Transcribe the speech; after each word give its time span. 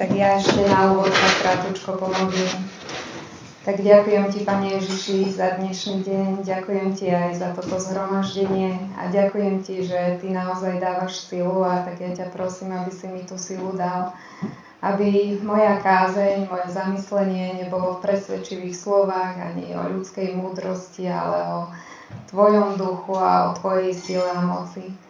Tak 0.00 0.16
ja 0.16 0.40
ešte 0.40 0.64
na 0.64 0.96
úvod 0.96 1.12
sa 1.12 1.28
krátko 1.44 2.00
pomodlím. 2.00 2.56
Tak 3.68 3.84
ďakujem 3.84 4.32
Ti, 4.32 4.40
Pane 4.48 4.80
Ježiši, 4.80 5.28
za 5.28 5.60
dnešný 5.60 6.00
deň, 6.00 6.28
ďakujem 6.40 6.96
Ti 6.96 7.06
aj 7.12 7.32
za 7.36 7.48
toto 7.52 7.76
zhromaždenie. 7.76 8.80
A 8.96 9.12
ďakujem 9.12 9.60
Ti, 9.60 9.84
že 9.84 10.16
Ty 10.24 10.32
naozaj 10.32 10.80
dávaš 10.80 11.28
silu 11.28 11.60
a 11.68 11.84
tak 11.84 12.00
ja 12.00 12.16
ťa 12.16 12.32
prosím, 12.32 12.72
aby 12.80 12.88
si 12.88 13.12
mi 13.12 13.28
tú 13.28 13.36
silu 13.36 13.76
dal, 13.76 14.16
aby 14.80 15.36
moja 15.44 15.76
kázeň, 15.84 16.48
moje 16.48 16.72
zamyslenie 16.72 17.60
nebolo 17.60 18.00
v 18.00 18.08
presvedčivých 18.08 18.72
slovách 18.72 19.36
ani 19.36 19.76
o 19.76 19.84
ľudskej 20.00 20.32
múdrosti, 20.32 21.12
ale 21.12 21.44
o 21.44 21.60
Tvojom 22.32 22.80
duchu 22.80 23.20
a 23.20 23.52
o 23.52 23.60
Tvojej 23.60 23.92
sile 23.92 24.32
a 24.32 24.40
moci 24.40 25.09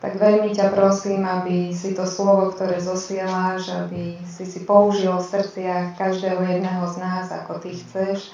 tak 0.00 0.16
veľmi 0.16 0.56
ťa 0.56 0.72
prosím, 0.72 1.28
aby 1.28 1.76
si 1.76 1.92
to 1.92 2.08
slovo, 2.08 2.48
ktoré 2.56 2.80
zosieláš, 2.80 3.68
aby 3.68 4.16
si 4.24 4.48
si 4.48 4.64
použil 4.64 5.12
v 5.12 5.28
srdciach 5.28 6.00
každého 6.00 6.40
jedného 6.40 6.84
z 6.88 6.96
nás, 7.04 7.28
ako 7.28 7.60
ty 7.60 7.76
chceš, 7.76 8.32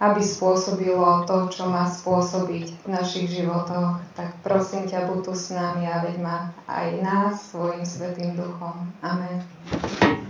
aby 0.00 0.24
spôsobilo 0.24 1.28
to, 1.28 1.52
čo 1.52 1.68
má 1.68 1.88
spôsobiť 1.88 2.84
v 2.84 2.86
našich 2.88 3.28
životoch. 3.28 4.00
Tak 4.16 4.40
prosím 4.40 4.88
ťa, 4.88 5.08
buď 5.08 5.20
tu 5.24 5.32
s 5.36 5.52
nami 5.52 5.84
a 5.84 6.00
veď 6.00 6.16
ma 6.20 6.36
aj 6.64 6.86
nás 7.04 7.34
svojim 7.52 7.84
svetým 7.84 8.32
duchom. 8.36 8.88
Amen. 9.04 10.25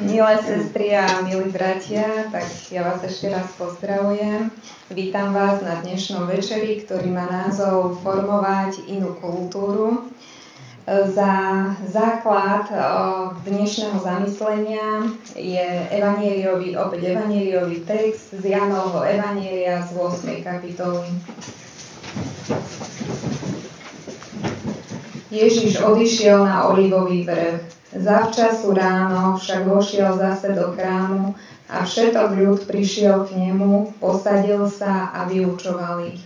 Milé 0.00 0.38
sestry 0.40 0.96
a 0.96 1.20
milí 1.20 1.52
bratia, 1.52 2.24
tak 2.32 2.48
ja 2.72 2.80
vás 2.80 3.04
ešte 3.04 3.28
raz 3.28 3.44
pozdravujem. 3.60 4.48
Vítam 4.88 5.36
vás 5.36 5.60
na 5.60 5.84
dnešnom 5.84 6.24
večeri, 6.24 6.80
ktorý 6.80 7.12
má 7.12 7.28
názov 7.28 8.00
Formovať 8.00 8.88
inú 8.88 9.12
kultúru. 9.20 10.08
Za 10.88 11.32
základ 11.92 12.72
dnešného 13.44 14.00
zamyslenia 14.00 15.12
je 15.36 15.66
evanieliový, 15.92 16.72
opäť 16.80 17.12
evanieliový 17.12 17.84
text 17.84 18.32
z 18.32 18.48
Janovho 18.48 19.04
evanielia 19.04 19.84
z 19.84 19.92
8. 19.92 20.40
kapitoly. 20.40 21.12
Ježiš 25.28 25.84
odišiel 25.84 26.48
na 26.48 26.64
olivový 26.72 27.28
vrch. 27.28 27.81
Zavčasu 27.92 28.72
ráno 28.72 29.36
však 29.36 29.68
vošiel 29.68 30.16
zase 30.16 30.56
do 30.56 30.72
chrámu 30.72 31.36
a 31.68 31.84
všetok 31.84 32.40
ľud 32.40 32.60
prišiel 32.64 33.28
k 33.28 33.36
nemu, 33.36 34.00
posadil 34.00 34.64
sa 34.72 35.12
a 35.12 35.28
vyučoval 35.28 36.08
ich. 36.08 36.24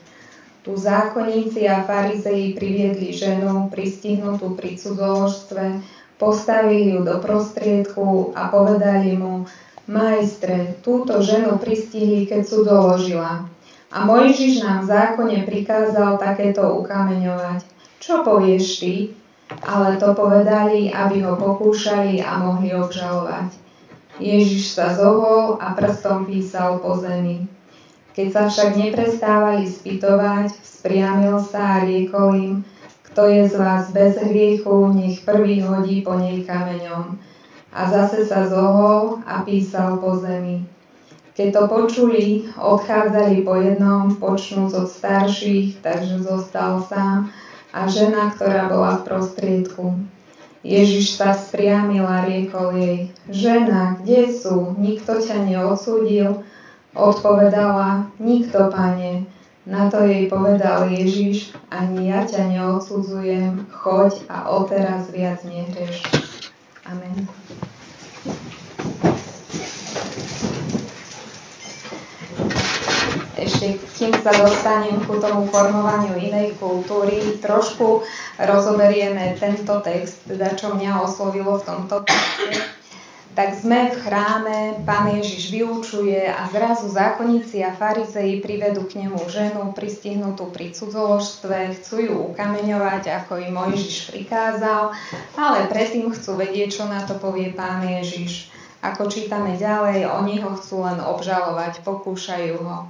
Tu 0.62 0.74
zákonníci 0.74 1.66
a 1.66 1.82
farizeji 1.82 2.54
priviedli 2.54 3.10
ženu, 3.10 3.66
pristihnutú 3.70 4.54
pri 4.54 4.78
cudzoložstve, 4.78 5.82
postavili 6.18 6.94
ju 6.94 7.02
do 7.02 7.18
prostriedku 7.18 8.34
a 8.34 8.46
povedali 8.50 9.18
mu, 9.18 9.46
majstre, 9.86 10.78
túto 10.82 11.22
ženu 11.22 11.58
pristihli, 11.58 12.26
keď 12.26 12.46
cudzoložila. 12.46 13.46
A 13.90 13.98
Mojžiš 14.02 14.62
nám 14.62 14.82
v 14.82 14.90
zákone 14.90 15.38
prikázal 15.46 16.18
takéto 16.18 16.62
ukameňovať. 16.82 17.62
Čo 18.02 18.26
povieš 18.26 18.66
ty? 18.82 18.94
Ale 19.46 19.94
to 19.96 20.10
povedali, 20.14 20.90
aby 20.90 21.22
ho 21.22 21.38
pokúšali 21.38 22.18
a 22.18 22.38
mohli 22.42 22.74
obžalovať. 22.74 23.54
Ježiš 24.18 24.74
sa 24.74 24.96
zohol 24.96 25.60
a 25.60 25.76
prstom 25.76 26.24
písal 26.24 26.80
po 26.80 26.96
zemi. 26.96 27.46
Keď 28.16 28.26
sa 28.32 28.42
však 28.48 28.80
neprestávali 28.80 29.68
spýtovať, 29.68 30.56
spriamil 30.64 31.36
sa 31.44 31.78
a 31.78 31.84
riekol 31.84 32.30
im, 32.32 32.54
kto 33.12 33.28
je 33.28 33.44
z 33.48 33.54
vás 33.60 33.92
bez 33.92 34.16
hriechu, 34.16 34.88
nech 34.92 35.20
prvý 35.20 35.60
hodí 35.60 36.00
po 36.00 36.16
nej 36.16 36.40
kameňom. 36.44 37.20
A 37.76 37.80
zase 37.92 38.24
sa 38.24 38.48
zohol 38.48 39.20
a 39.28 39.44
písal 39.44 40.00
po 40.00 40.16
zemi. 40.16 40.64
Keď 41.36 41.48
to 41.52 41.62
počuli, 41.68 42.48
odchádzali 42.56 43.44
po 43.44 43.60
jednom, 43.60 44.16
počnúc 44.16 44.72
od 44.72 44.88
starších, 44.88 45.84
takže 45.84 46.24
zostal 46.24 46.80
sám 46.88 47.28
a 47.76 47.84
žena, 47.92 48.32
ktorá 48.32 48.72
bola 48.72 48.96
v 48.96 49.04
prostriedku. 49.04 50.00
Ježiš 50.64 51.20
sa 51.20 51.36
spriamil 51.36 52.08
a 52.08 52.24
riekol 52.24 52.72
jej, 52.74 52.98
žena, 53.28 54.00
kde 54.00 54.32
sú? 54.32 54.72
Nikto 54.80 55.20
ťa 55.20 55.44
neodsúdil? 55.44 56.40
Odpovedala, 56.96 58.08
nikto, 58.16 58.72
pane. 58.72 59.28
Na 59.68 59.92
to 59.92 60.08
jej 60.08 60.26
povedal 60.32 60.88
Ježiš, 60.88 61.52
ani 61.68 62.08
ja 62.08 62.24
ťa 62.24 62.48
neodsudzujem, 62.48 63.68
choď 63.68 64.24
a 64.32 64.48
odteraz 64.48 65.12
viac 65.12 65.44
nehreš. 65.44 66.00
Amen. 66.88 67.28
Ešte 73.36 73.76
kým 74.00 74.12
sa 74.24 74.32
dostanem 74.32 74.96
ku 75.04 75.20
tomu 75.20 75.44
formovaniu 75.52 76.16
inej 76.16 76.56
kultúry, 76.56 77.36
trošku 77.38 78.00
rozoberieme 78.40 79.36
tento 79.36 79.84
text, 79.84 80.24
teda 80.24 80.56
čo 80.56 80.72
mňa 80.72 81.04
oslovilo 81.04 81.60
v 81.60 81.66
tomto 81.68 81.96
texte. 82.08 82.76
Tak 83.36 83.52
sme 83.52 83.92
v 83.92 84.00
chráme, 84.00 84.80
pán 84.88 85.12
Ježiš 85.12 85.52
vyučuje 85.52 86.24
a 86.24 86.48
zrazu 86.48 86.88
zákonníci 86.88 87.60
a 87.60 87.76
farizeji 87.76 88.40
privedú 88.40 88.88
k 88.88 89.04
nemu 89.04 89.20
ženu 89.28 89.76
pristihnutú 89.76 90.48
pri 90.48 90.72
cudzoložstve, 90.72 91.76
chcú 91.76 91.96
ju 92.00 92.14
ukameňovať, 92.32 93.12
ako 93.12 93.36
im 93.44 93.60
Mojžiš 93.60 94.08
prikázal, 94.08 94.96
ale 95.36 95.68
predtým 95.68 96.08
chcú 96.16 96.40
vedieť, 96.40 96.80
čo 96.80 96.84
na 96.88 97.04
to 97.04 97.20
povie 97.20 97.52
pán 97.52 97.84
Ježiš. 97.84 98.48
Ako 98.80 99.12
čítame 99.12 99.60
ďalej, 99.60 100.08
oni 100.08 100.40
ho 100.40 100.56
chcú 100.56 100.88
len 100.88 100.96
obžalovať, 100.96 101.84
pokúšajú 101.84 102.56
ho. 102.64 102.88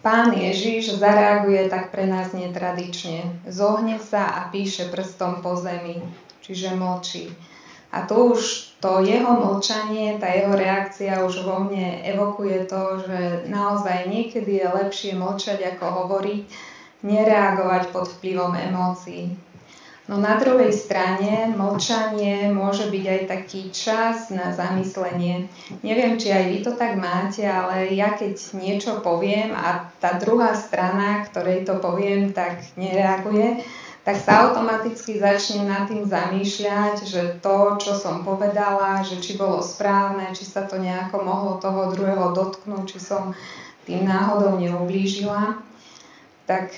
Pán 0.00 0.32
Ježiš 0.32 0.96
zareaguje 0.96 1.68
tak 1.68 1.92
pre 1.92 2.08
nás 2.08 2.32
netradične. 2.32 3.44
Zohne 3.44 4.00
sa 4.00 4.24
a 4.32 4.40
píše 4.48 4.88
prstom 4.88 5.44
po 5.44 5.60
zemi, 5.60 6.00
čiže 6.40 6.72
mlčí. 6.72 7.28
A 7.92 8.08
to 8.08 8.32
už 8.32 8.70
to 8.80 9.04
jeho 9.04 9.36
mlčanie, 9.36 10.16
tá 10.16 10.32
jeho 10.32 10.56
reakcia 10.56 11.20
už 11.20 11.44
vo 11.44 11.68
mne 11.68 12.00
evokuje 12.06 12.64
to, 12.64 13.04
že 13.04 13.20
naozaj 13.52 14.08
niekedy 14.08 14.64
je 14.64 14.66
lepšie 14.72 15.12
mlčať 15.20 15.76
ako 15.76 15.84
hovoriť, 15.84 16.42
nereagovať 17.04 17.92
pod 17.92 18.08
vplyvom 18.08 18.56
emócií. 18.56 19.36
No 20.10 20.18
na 20.18 20.34
druhej 20.42 20.74
strane 20.74 21.54
mlčanie 21.54 22.50
môže 22.50 22.90
byť 22.90 23.04
aj 23.06 23.20
taký 23.30 23.70
čas 23.70 24.34
na 24.34 24.50
zamyslenie. 24.50 25.46
Neviem, 25.86 26.18
či 26.18 26.34
aj 26.34 26.44
vy 26.50 26.58
to 26.66 26.74
tak 26.74 26.98
máte, 26.98 27.46
ale 27.46 27.94
ja 27.94 28.18
keď 28.18 28.34
niečo 28.58 28.98
poviem 29.06 29.54
a 29.54 29.86
tá 30.02 30.18
druhá 30.18 30.58
strana, 30.58 31.22
ktorej 31.30 31.62
to 31.62 31.78
poviem, 31.78 32.34
tak 32.34 32.58
nereaguje, 32.74 33.62
tak 34.02 34.18
sa 34.18 34.50
automaticky 34.50 35.22
začnem 35.22 35.70
nad 35.70 35.86
tým 35.86 36.02
zamýšľať, 36.02 37.06
že 37.06 37.38
to, 37.38 37.78
čo 37.78 37.94
som 37.94 38.26
povedala, 38.26 39.06
že 39.06 39.22
či 39.22 39.38
bolo 39.38 39.62
správne, 39.62 40.34
či 40.34 40.42
sa 40.42 40.66
to 40.66 40.74
nejako 40.82 41.22
mohlo 41.22 41.62
toho 41.62 41.94
druhého 41.94 42.34
dotknúť, 42.34 42.82
či 42.82 42.98
som 42.98 43.30
tým 43.86 44.10
náhodou 44.10 44.58
neublížila, 44.58 45.54
tak 46.50 46.74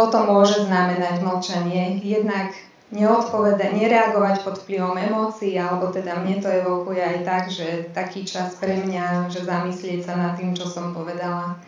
toto 0.00 0.24
môže 0.24 0.64
znamenať 0.64 1.20
mlčanie. 1.20 2.00
Jednak 2.00 2.56
neodpovedať, 2.88 3.76
nereagovať 3.76 4.40
pod 4.40 4.56
vplyvom 4.64 4.96
emócií, 4.96 5.60
alebo 5.60 5.92
teda 5.92 6.16
mne 6.24 6.40
to 6.40 6.48
evokuje 6.48 7.04
aj 7.04 7.18
tak, 7.28 7.44
že 7.52 7.92
taký 7.92 8.24
čas 8.24 8.56
pre 8.56 8.80
mňa, 8.80 9.28
že 9.28 9.44
zamyslieť 9.44 10.08
sa 10.08 10.16
nad 10.16 10.40
tým, 10.40 10.56
čo 10.56 10.64
som 10.64 10.96
povedala. 10.96 11.60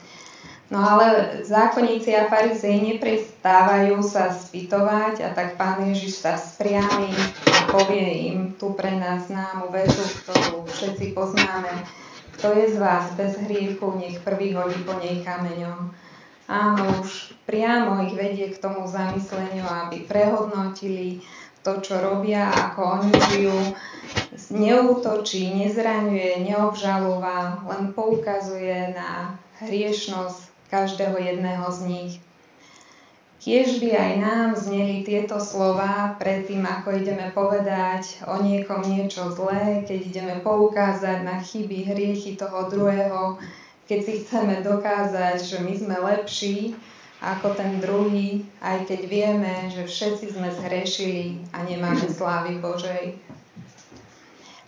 No 0.73 0.81
ale 0.81 1.45
zákonníci 1.45 2.17
a 2.17 2.33
farizei 2.33 2.81
neprestávajú 2.81 4.01
sa 4.01 4.33
spýtovať 4.33 5.21
a 5.21 5.29
tak 5.37 5.61
pán 5.61 5.85
Ježiš 5.85 6.25
sa 6.25 6.41
spriami 6.41 7.13
a 7.45 7.69
povie 7.69 8.33
im 8.33 8.57
tú 8.57 8.73
pre 8.73 8.97
nás 8.97 9.29
známu 9.29 9.69
vetu, 9.69 10.01
ktorú 10.25 10.65
všetci 10.65 11.13
poznáme. 11.13 11.85
Kto 12.41 12.57
je 12.57 12.73
z 12.73 12.77
vás 12.81 13.05
bez 13.21 13.37
hriechu, 13.45 13.85
nech 14.01 14.25
prvý 14.25 14.57
hodí 14.57 14.81
po 14.81 14.97
nej 14.97 15.21
kameňom. 15.21 15.93
Áno, 16.51 17.03
už 17.03 17.39
priamo 17.47 18.03
ich 18.03 18.15
vedie 18.19 18.51
k 18.51 18.59
tomu 18.59 18.87
zamysleniu, 18.91 19.63
aby 19.63 20.03
prehodnotili 20.07 21.23
to, 21.63 21.79
čo 21.79 22.03
robia, 22.03 22.51
ako 22.51 22.81
oni 22.99 23.13
žijú. 23.31 23.59
Neútočí, 24.51 25.55
nezraňuje, 25.55 26.43
neobžalúva, 26.43 27.63
len 27.71 27.95
poukazuje 27.95 28.91
na 28.93 29.39
hriešnosť 29.63 30.51
každého 30.67 31.15
jedného 31.21 31.67
z 31.71 31.81
nich. 31.87 32.13
Kiež 33.43 33.83
by 33.83 33.91
aj 33.91 34.13
nám 34.23 34.49
zneli 34.55 35.03
tieto 35.03 35.43
slova 35.43 36.15
predtým, 36.15 36.63
ako 36.63 36.95
ideme 36.95 37.35
povedať 37.35 38.23
o 38.31 38.39
niekom 38.39 38.87
niečo 38.87 39.35
zlé, 39.35 39.83
keď 39.83 39.99
ideme 40.15 40.35
poukázať 40.47 41.27
na 41.27 41.43
chyby, 41.43 41.91
hriechy 41.91 42.39
toho 42.39 42.71
druhého, 42.71 43.43
keď 43.87 43.99
si 44.03 44.13
chceme 44.23 44.63
dokázať, 44.63 45.39
že 45.43 45.59
my 45.61 45.73
sme 45.75 45.97
lepší 45.99 46.75
ako 47.23 47.55
ten 47.55 47.79
druhý, 47.79 48.43
aj 48.59 48.91
keď 48.91 49.01
vieme, 49.07 49.55
že 49.71 49.87
všetci 49.87 50.35
sme 50.35 50.51
zhrešili 50.51 51.39
a 51.55 51.63
nemáme 51.63 52.03
slávy 52.19 52.59
Božej. 52.59 53.15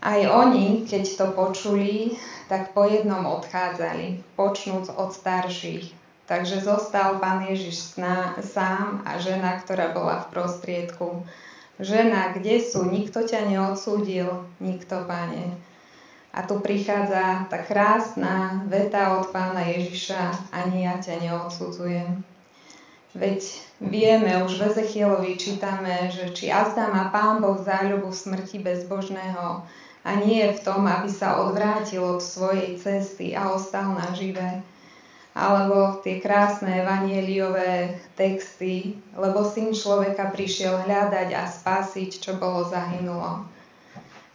Aj 0.04 0.20
oni, 0.20 0.84
keď 0.84 1.04
to 1.16 1.26
počuli, 1.32 2.20
tak 2.46 2.76
po 2.76 2.84
jednom 2.84 3.24
odchádzali, 3.24 4.20
počnúc 4.36 4.92
od 4.92 5.16
starších. 5.16 5.96
Takže 6.24 6.60
zostal 6.60 7.20
pán 7.20 7.44
Ježiš 7.48 8.00
sám 8.40 9.04
a 9.04 9.20
žena, 9.20 9.60
ktorá 9.60 9.92
bola 9.92 10.24
v 10.24 10.30
prostriedku. 10.32 11.24
Žena, 11.80 12.32
kde 12.32 12.64
sú? 12.64 12.88
Nikto 12.88 13.28
ťa 13.28 13.48
neodsúdil, 13.48 14.44
nikto, 14.60 15.04
pane. 15.04 15.56
A 16.34 16.42
tu 16.42 16.58
prichádza 16.58 17.46
tá 17.46 17.62
krásna 17.62 18.66
veta 18.66 19.14
od 19.22 19.30
pána 19.30 19.70
Ježiša, 19.70 20.50
ani 20.50 20.82
ja 20.82 20.98
ťa 20.98 21.22
neodsudzujem. 21.22 22.26
Veď 23.14 23.46
vieme, 23.78 24.42
už 24.42 24.58
v 24.58 24.74
Ezechielovi 24.74 25.38
čítame, 25.38 26.10
že 26.10 26.34
či 26.34 26.50
azda 26.50 26.90
má 26.90 27.14
pán 27.14 27.38
Boh 27.38 27.62
záľubu 27.62 28.10
smrti 28.10 28.58
bezbožného 28.58 29.62
a 30.02 30.10
nie 30.18 30.42
v 30.50 30.58
tom, 30.58 30.82
aby 30.90 31.06
sa 31.06 31.38
odvrátil 31.38 32.02
od 32.02 32.18
svojej 32.18 32.74
cesty 32.82 33.38
a 33.38 33.54
ostal 33.54 33.94
naživé. 33.94 34.66
Alebo 35.38 36.02
tie 36.02 36.18
krásne 36.18 36.82
evanieliové 36.82 38.02
texty, 38.18 38.98
lebo 39.14 39.46
syn 39.46 39.70
človeka 39.70 40.34
prišiel 40.34 40.82
hľadať 40.82 41.30
a 41.30 41.46
spasiť, 41.46 42.10
čo 42.18 42.34
bolo 42.42 42.66
zahynulo. 42.66 43.53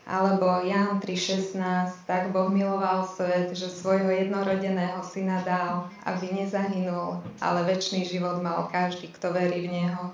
Alebo 0.10 0.66
Jan 0.66 0.98
3.16, 0.98 2.10
tak 2.10 2.34
Boh 2.34 2.50
miloval 2.50 3.06
svet, 3.06 3.54
že 3.54 3.70
svojho 3.70 4.10
jednorodeného 4.10 5.06
syna 5.06 5.46
dal, 5.46 5.86
aby 6.02 6.34
nezahynul, 6.34 7.22
ale 7.38 7.60
väčší 7.70 8.10
život 8.10 8.42
mal 8.42 8.66
každý, 8.74 9.14
kto 9.14 9.30
verí 9.30 9.70
v 9.70 9.78
Neho. 9.78 10.10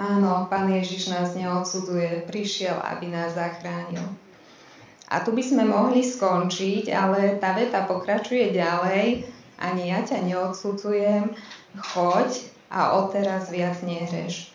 Áno, 0.00 0.48
Pán 0.48 0.72
Ježiš 0.72 1.12
nás 1.12 1.36
neodsudzuje, 1.36 2.24
prišiel, 2.24 2.80
aby 2.80 3.12
nás 3.12 3.36
zachránil. 3.36 4.08
A 5.12 5.20
tu 5.20 5.36
by 5.36 5.44
sme 5.44 5.68
mohli 5.68 6.00
skončiť, 6.00 6.88
ale 6.88 7.36
tá 7.36 7.52
veta 7.52 7.84
pokračuje 7.84 8.56
ďalej. 8.56 9.28
Ani 9.60 9.92
ja 9.92 10.00
ťa 10.00 10.24
neodsudzujem, 10.24 11.36
choď 11.92 12.30
a 12.72 12.96
odteraz 12.96 13.52
viac 13.52 13.76
nehreš. 13.84 14.49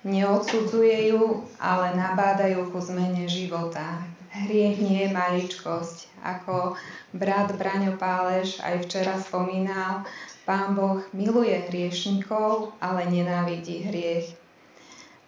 Neodsudzuje 0.00 1.12
ju, 1.12 1.44
ale 1.60 1.92
nabádajú 1.92 2.72
ku 2.72 2.80
zmene 2.80 3.28
života. 3.28 4.00
Hriech 4.32 4.80
nie 4.80 5.04
je 5.04 5.08
maličkosť. 5.12 6.08
Ako 6.24 6.78
brat 7.12 7.52
Braňo 7.52 8.00
Páleš 8.00 8.64
aj 8.64 8.88
včera 8.88 9.20
spomínal, 9.20 10.08
Pán 10.48 10.72
Boh 10.72 11.04
miluje 11.12 11.52
hriešnikov, 11.68 12.72
ale 12.80 13.12
nenávidí 13.12 13.84
hriech. 13.86 14.32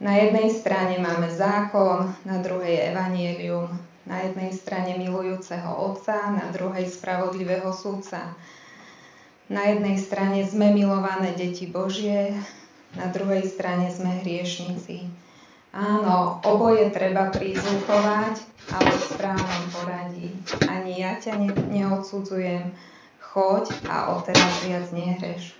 Na 0.00 0.16
jednej 0.18 0.50
strane 0.50 0.98
máme 0.98 1.28
zákon, 1.28 2.10
na 2.24 2.40
druhej 2.40 2.90
evanielium. 2.90 3.70
Na 4.02 4.24
jednej 4.24 4.50
strane 4.50 4.98
milujúceho 4.98 5.68
Otca, 5.78 6.32
na 6.32 6.50
druhej 6.50 6.90
spravodlivého 6.90 7.70
súdca. 7.70 8.34
Na 9.46 9.68
jednej 9.68 10.00
strane 10.00 10.42
sme 10.48 10.74
milované 10.74 11.36
deti 11.38 11.70
Božie, 11.70 12.34
na 12.96 13.08
druhej 13.08 13.48
strane 13.48 13.88
sme 13.88 14.20
hriešnici. 14.20 15.08
Áno, 15.72 16.44
oboje 16.44 16.92
treba 16.92 17.32
prizvukovať, 17.32 18.44
ale 18.76 18.90
v 18.92 19.04
správnom 19.16 19.64
poradí. 19.72 20.28
Ani 20.68 21.00
ja 21.00 21.16
ťa 21.16 21.40
ne, 21.40 21.50
neodsudzujem. 21.72 22.76
Choď 23.32 23.72
a 23.88 24.12
odteraz 24.12 24.60
viac 24.68 24.92
nehreš. 24.92 25.56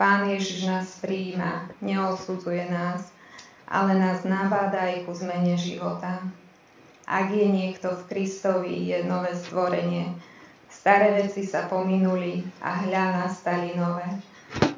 Pán 0.00 0.32
Ježiš 0.32 0.64
nás 0.64 0.88
príjima, 1.04 1.68
neodsudzuje 1.84 2.72
nás, 2.72 3.12
ale 3.68 3.92
nás 4.00 4.24
nabáda 4.24 4.88
aj 4.88 5.04
ku 5.04 5.12
zmene 5.12 5.60
života. 5.60 6.24
Ak 7.04 7.28
je 7.28 7.44
niekto 7.44 7.92
v 7.92 8.02
Kristovi, 8.08 8.88
je 8.88 9.04
nové 9.04 9.36
stvorenie. 9.36 10.16
Staré 10.72 11.12
veci 11.20 11.44
sa 11.44 11.68
pominuli 11.68 12.40
a 12.64 12.88
hľa 12.88 13.24
nastali 13.24 13.76
nové 13.76 14.08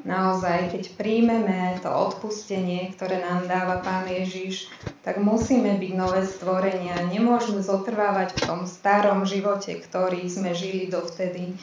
naozaj, 0.09 0.73
keď 0.73 0.83
príjmeme 0.97 1.77
to 1.85 1.89
odpustenie, 1.89 2.89
ktoré 2.97 3.21
nám 3.21 3.45
dáva 3.45 3.79
Pán 3.85 4.09
Ježiš, 4.09 4.67
tak 5.05 5.21
musíme 5.21 5.77
byť 5.77 5.93
nové 5.93 6.25
stvorenia. 6.25 6.97
Nemôžeme 7.07 7.61
zotrvávať 7.61 8.35
v 8.35 8.41
tom 8.43 8.59
starom 8.65 9.23
živote, 9.29 9.77
ktorý 9.77 10.25
sme 10.25 10.57
žili 10.57 10.89
dovtedy. 10.89 11.53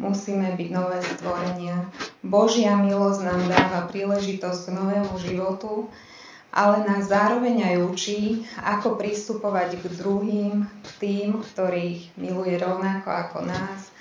Musíme 0.00 0.58
byť 0.58 0.68
nové 0.74 0.98
stvorenia. 1.04 1.86
Božia 2.24 2.74
milosť 2.74 3.20
nám 3.22 3.42
dáva 3.46 3.80
príležitosť 3.86 4.60
k 4.66 4.74
novému 4.74 5.14
životu, 5.22 5.86
ale 6.50 6.82
nás 6.82 7.10
zároveň 7.10 7.62
aj 7.62 7.76
učí, 7.94 8.22
ako 8.62 8.98
pristupovať 8.98 9.78
k 9.82 9.84
druhým, 9.94 10.66
k 10.66 10.88
tým, 10.98 11.28
ktorých 11.42 12.14
miluje 12.18 12.58
rovnako 12.58 13.06
ako 13.10 13.38
nás 13.46 13.93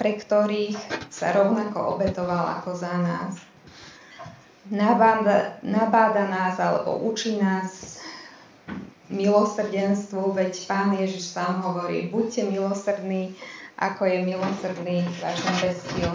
pre 0.00 0.16
ktorých 0.16 0.78
sa 1.12 1.32
rovnako 1.36 1.96
obetoval 1.98 2.60
ako 2.60 2.76
za 2.76 2.94
nás. 2.96 3.36
Nabáda, 4.72 5.58
nabáda 5.66 6.30
nás 6.30 6.56
alebo 6.56 6.96
učí 7.02 7.36
nás 7.36 8.00
milosrdenstvu, 9.12 10.32
veď 10.32 10.52
Pán 10.64 10.96
Ježiš 10.96 11.36
sám 11.36 11.60
hovorí, 11.60 12.08
buďte 12.08 12.48
milosrdní, 12.48 13.36
ako 13.76 14.08
je 14.08 14.18
milosrdný 14.24 15.04
váš 15.20 15.38
nebeský 15.44 16.08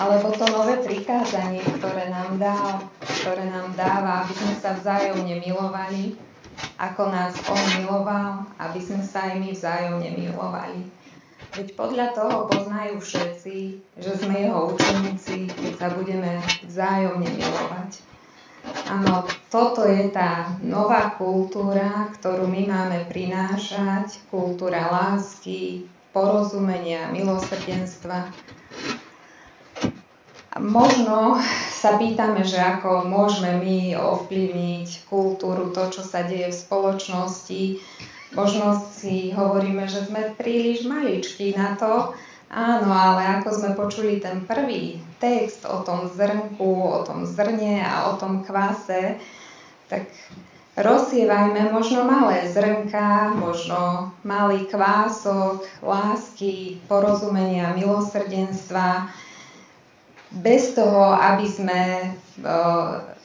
Alebo 0.00 0.32
to 0.34 0.48
nové 0.50 0.80
prikázanie, 0.80 1.62
ktoré 1.78 2.10
nám 2.10 2.40
dá, 2.40 2.80
ktoré 3.22 3.46
nám 3.52 3.76
dáva, 3.76 4.24
aby 4.24 4.32
sme 4.34 4.54
sa 4.58 4.74
vzájomne 4.74 5.38
milovali, 5.44 6.16
ako 6.80 7.12
nás 7.12 7.36
On 7.52 7.64
miloval, 7.78 8.48
aby 8.56 8.80
sme 8.80 9.04
sa 9.04 9.28
aj 9.28 9.44
my 9.44 9.50
vzájomne 9.52 10.10
milovali. 10.16 10.88
Veď 11.50 11.74
podľa 11.74 12.14
toho 12.14 12.36
poznajú 12.46 13.02
všetci, 13.02 13.56
že 13.98 14.12
sme 14.22 14.46
jeho 14.46 14.70
učeníci, 14.70 15.50
keď 15.50 15.72
sa 15.82 15.88
budeme 15.90 16.38
vzájomne 16.62 17.26
milovať. 17.26 17.90
Áno, 18.86 19.26
toto 19.50 19.82
je 19.88 20.12
tá 20.14 20.54
nová 20.62 21.16
kultúra, 21.18 22.06
ktorú 22.14 22.46
my 22.46 22.70
máme 22.70 22.98
prinášať, 23.10 24.22
kultúra 24.30 24.94
lásky, 24.94 25.90
porozumenia, 26.14 27.10
milosrdenstva. 27.10 28.30
Možno 30.60 31.40
sa 31.70 31.96
pýtame, 31.96 32.42
že 32.42 32.58
ako 32.58 33.06
môžeme 33.06 33.62
my 33.62 33.78
ovplyvniť 33.96 35.06
kultúru, 35.06 35.70
to, 35.70 35.88
čo 35.94 36.02
sa 36.02 36.26
deje 36.26 36.50
v 36.50 36.60
spoločnosti, 36.60 37.62
Možno 38.30 38.78
si 38.94 39.34
hovoríme, 39.34 39.90
že 39.90 40.06
sme 40.06 40.38
príliš 40.38 40.86
maličkí 40.86 41.58
na 41.58 41.74
to, 41.74 42.14
áno, 42.46 42.88
ale 42.90 43.42
ako 43.42 43.48
sme 43.50 43.70
počuli 43.74 44.22
ten 44.22 44.46
prvý 44.46 45.02
text 45.18 45.66
o 45.66 45.82
tom 45.82 46.06
zrnku, 46.06 46.70
o 46.94 47.02
tom 47.02 47.26
zrne 47.26 47.82
a 47.82 48.14
o 48.14 48.18
tom 48.22 48.46
kvase, 48.46 49.18
tak 49.90 50.06
rozsievajme 50.78 51.74
možno 51.74 52.06
malé 52.06 52.46
zrnka, 52.46 53.34
možno 53.34 54.14
malý 54.22 54.70
kvások 54.70 55.66
lásky, 55.82 56.78
porozumenia, 56.86 57.74
milosrdenstva, 57.74 59.10
bez 60.30 60.78
toho, 60.78 61.10
aby 61.18 61.46
sme 61.50 61.82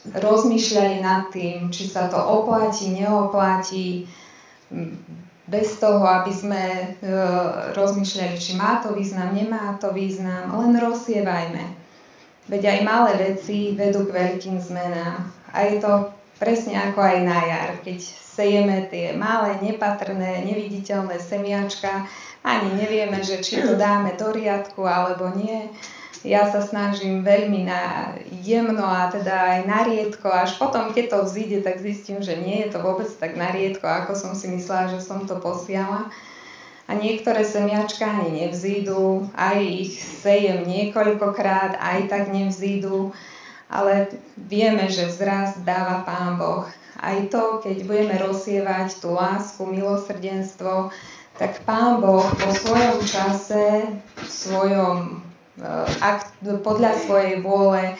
rozmýšľali 0.09 1.05
nad 1.05 1.29
tým, 1.29 1.69
či 1.69 1.85
sa 1.85 2.09
to 2.09 2.17
oplatí, 2.17 2.89
neoplatí, 2.89 4.09
bez 5.45 5.77
toho, 5.77 6.01
aby 6.01 6.33
sme 6.33 6.63
e, 6.65 6.85
rozmýšľali, 7.77 8.35
či 8.41 8.57
má 8.57 8.81
to 8.81 8.97
význam, 8.97 9.29
nemá 9.29 9.77
to 9.77 9.93
význam, 9.93 10.49
len 10.57 10.73
rozsievajme. 10.81 11.65
Veď 12.49 12.77
aj 12.77 12.79
malé 12.81 13.11
veci 13.17 13.73
vedú 13.77 14.09
k 14.09 14.15
veľkým 14.15 14.57
zmenám. 14.57 15.29
A 15.53 15.69
je 15.69 15.81
to 15.81 16.09
presne 16.41 16.73
ako 16.77 17.01
aj 17.01 17.17
na 17.21 17.39
jar, 17.45 17.69
keď 17.85 17.97
sejeme 18.05 18.89
tie 18.89 19.13
malé, 19.15 19.61
nepatrné, 19.61 20.43
neviditeľné 20.43 21.17
semiačka, 21.21 22.09
ani 22.45 22.77
nevieme, 22.77 23.21
že 23.25 23.41
či 23.41 23.61
to 23.61 23.73
dáme 23.73 24.13
do 24.17 24.29
riadku 24.29 24.85
alebo 24.85 25.33
nie 25.33 25.69
ja 26.25 26.49
sa 26.49 26.57
snažím 26.65 27.21
veľmi 27.21 27.69
na 27.69 28.13
jemno 28.41 28.81
a 28.81 29.13
teda 29.13 29.31
aj 29.31 29.59
na 29.69 29.79
riedko. 29.85 30.25
Až 30.25 30.57
potom, 30.57 30.89
keď 30.89 31.05
to 31.13 31.19
vzíde, 31.29 31.61
tak 31.61 31.77
zistím, 31.77 32.25
že 32.25 32.33
nie 32.33 32.65
je 32.65 32.73
to 32.73 32.81
vôbec 32.81 33.05
tak 33.21 33.37
na 33.37 33.53
riedko, 33.53 33.85
ako 33.85 34.17
som 34.17 34.33
si 34.33 34.49
myslela, 34.49 34.89
že 34.89 35.05
som 35.05 35.29
to 35.29 35.37
posiala. 35.37 36.09
A 36.89 36.97
niektoré 36.97 37.45
semiačka 37.45 38.05
ani 38.05 38.45
nevzídu, 38.45 39.29
aj 39.33 39.57
ich 39.57 40.01
sejem 40.01 40.65
niekoľkokrát, 40.65 41.77
aj 41.81 42.09
tak 42.09 42.29
nevzídu, 42.29 43.13
ale 43.69 44.13
vieme, 44.37 44.85
že 44.89 45.09
vzrast 45.09 45.65
dáva 45.65 46.05
Pán 46.05 46.37
Boh. 46.37 46.69
Aj 47.01 47.17
to, 47.29 47.61
keď 47.61 47.85
budeme 47.85 48.15
rozsievať 48.21 49.01
tú 49.01 49.17
lásku, 49.17 49.65
milosrdenstvo, 49.65 50.93
tak 51.41 51.65
Pán 51.65 52.05
Boh 52.05 52.21
po 52.21 52.49
svojom 52.53 53.01
čase, 53.01 53.89
v 54.21 54.29
svojom 54.29 55.24
ak 56.01 56.35
podľa 56.63 56.99
svojej 57.07 57.39
vôle 57.39 57.95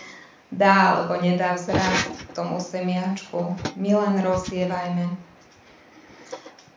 dá 0.52 0.96
alebo 0.96 1.20
nedá 1.20 1.56
vzrast 1.56 2.12
tomu 2.36 2.60
semiačku. 2.60 3.56
My 3.80 3.96
len 3.96 4.16
rozsievajme. 4.24 5.06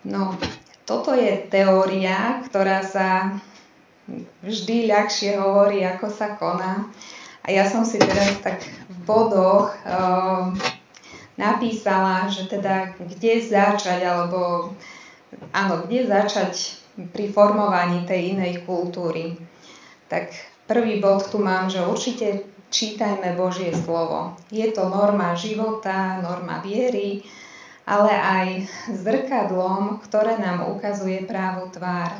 No, 0.07 0.39
toto 0.87 1.13
je 1.13 1.47
teória, 1.51 2.41
ktorá 2.47 2.81
sa 2.87 3.37
vždy 4.41 4.89
ľahšie 4.89 5.37
hovorí, 5.37 5.85
ako 5.85 6.07
sa 6.09 6.39
koná. 6.39 6.89
A 7.45 7.53
ja 7.53 7.69
som 7.69 7.85
si 7.85 8.01
teraz 8.01 8.41
tak 8.41 8.61
v 8.89 8.97
bodoch 9.05 9.73
uh, 9.85 10.53
napísala, 11.37 12.29
že 12.29 12.49
teda 12.49 12.97
kde 12.97 13.41
začať, 13.45 14.05
alebo 14.05 14.73
áno, 15.53 15.75
kde 15.85 16.09
začať 16.09 16.81
pri 17.13 17.31
formovaní 17.31 18.05
tej 18.09 18.37
inej 18.37 18.65
kultúry. 18.65 19.39
Tak 20.09 20.33
prvý 20.69 21.01
bod 21.01 21.25
tu 21.33 21.41
mám, 21.41 21.73
že 21.73 21.81
určite 21.81 22.45
čítajme 22.69 23.33
Božie 23.35 23.73
slovo. 23.73 24.37
Je 24.53 24.69
to 24.69 24.93
norma 24.93 25.33
života, 25.33 26.21
norma 26.21 26.61
viery, 26.61 27.25
ale 27.89 28.13
aj 28.13 28.47
zrkadlom, 28.93 30.05
ktoré 30.05 30.37
nám 30.37 30.69
ukazuje 30.77 31.25
právu 31.25 31.73
tvár. 31.73 32.13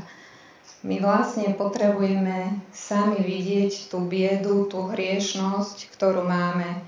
My 0.81 0.97
vlastne 1.03 1.53
potrebujeme 1.53 2.65
sami 2.73 3.21
vidieť 3.21 3.93
tú 3.93 4.09
biedu, 4.09 4.65
tú 4.73 4.89
hriešnosť, 4.89 5.93
ktorú 5.93 6.25
máme. 6.25 6.81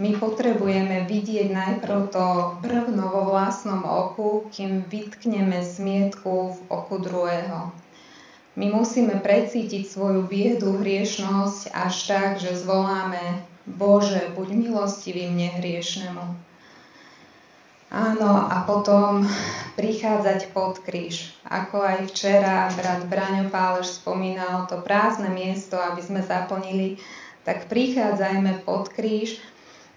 My 0.00 0.16
potrebujeme 0.16 1.04
vidieť 1.04 1.52
najprv 1.52 2.08
to 2.08 2.56
brvno 2.64 3.12
vo 3.12 3.22
vlastnom 3.28 3.84
oku, 3.84 4.48
kým 4.48 4.88
vytkneme 4.88 5.60
smietku 5.60 6.56
v 6.56 6.58
oku 6.72 6.96
druhého. 7.04 7.81
My 8.52 8.68
musíme 8.68 9.16
precítiť 9.16 9.88
svoju 9.88 10.28
biedu, 10.28 10.76
hriešnosť 10.76 11.72
až 11.72 11.94
tak, 12.04 12.30
že 12.36 12.52
zvoláme 12.52 13.48
Bože, 13.64 14.28
buď 14.36 14.48
milostivý 14.52 15.24
mne 15.24 15.56
hriešnemu. 15.56 16.24
Áno, 17.92 18.48
a 18.48 18.64
potom 18.64 19.28
prichádzať 19.76 20.56
pod 20.56 20.80
kríž. 20.80 21.32
Ako 21.44 21.80
aj 21.80 22.08
včera 22.08 22.72
brat 22.72 23.04
Braňo 23.04 23.52
Pálež 23.52 24.00
spomínal 24.00 24.64
to 24.64 24.80
prázdne 24.80 25.28
miesto, 25.28 25.76
aby 25.76 26.00
sme 26.00 26.24
zaplnili, 26.24 26.96
tak 27.44 27.68
prichádzajme 27.68 28.64
pod 28.64 28.88
kríž 28.92 29.40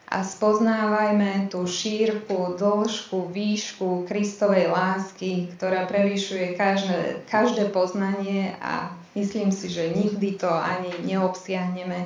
a 0.05 0.21
spoznávajme 0.21 1.49
tú 1.49 1.65
šírku, 1.65 2.53
dĺžku, 2.61 3.25
výšku 3.33 4.05
Kristovej 4.05 4.69
lásky, 4.69 5.49
ktorá 5.57 5.89
prevyšuje 5.89 6.53
každé, 6.53 7.25
každé 7.25 7.73
poznanie 7.73 8.53
a 8.61 8.93
myslím 9.17 9.49
si, 9.49 9.65
že 9.65 9.89
nikdy 9.97 10.37
to 10.37 10.49
ani 10.49 10.93
neobsiahneme. 11.09 12.05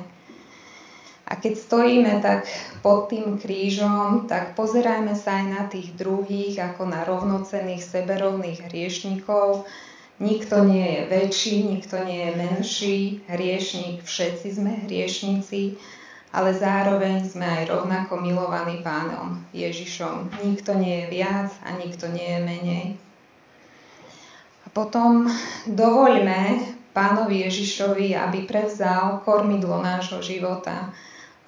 A 1.30 1.38
keď 1.38 1.54
stojíme 1.62 2.18
tak 2.24 2.48
pod 2.82 3.06
tým 3.12 3.38
krížom, 3.38 4.26
tak 4.26 4.58
pozerajme 4.58 5.14
sa 5.14 5.38
aj 5.38 5.46
na 5.46 5.62
tých 5.70 5.94
druhých 5.94 6.58
ako 6.58 6.90
na 6.90 7.06
rovnocenných 7.06 7.84
seberovných 7.84 8.66
hriešnikov. 8.66 9.68
Nikto 10.18 10.66
nie 10.66 10.98
je 10.98 11.00
väčší, 11.06 11.56
nikto 11.68 12.02
nie 12.02 12.26
je 12.26 12.32
menší, 12.34 12.98
hriešnik, 13.30 14.02
všetci 14.02 14.48
sme 14.58 14.72
hriešnici 14.88 15.78
ale 16.30 16.54
zároveň 16.54 17.26
sme 17.26 17.42
aj 17.42 17.74
rovnako 17.74 18.22
milovaní 18.22 18.78
pánom 18.86 19.42
Ježišom. 19.50 20.30
Nikto 20.46 20.78
nie 20.78 21.04
je 21.04 21.06
viac 21.10 21.50
a 21.66 21.74
nikto 21.74 22.06
nie 22.06 22.26
je 22.26 22.40
menej. 22.40 22.86
A 24.62 24.66
potom 24.70 25.26
dovoľme 25.66 26.62
pánovi 26.94 27.46
Ježišovi, 27.50 28.14
aby 28.14 28.46
prevzal 28.46 29.26
kormidlo 29.26 29.82
nášho 29.82 30.22
života. 30.22 30.94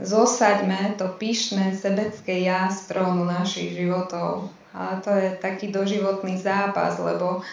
Zosaďme 0.02 0.98
to 0.98 1.14
pyšné 1.14 1.78
sebecké 1.78 2.42
ja 2.42 2.66
z 2.66 2.90
trónu 2.90 3.22
našich 3.22 3.78
životov. 3.78 4.50
Ale 4.74 4.98
to 5.04 5.12
je 5.14 5.28
taký 5.38 5.70
doživotný 5.70 6.42
zápas, 6.42 6.98
lebo 6.98 7.44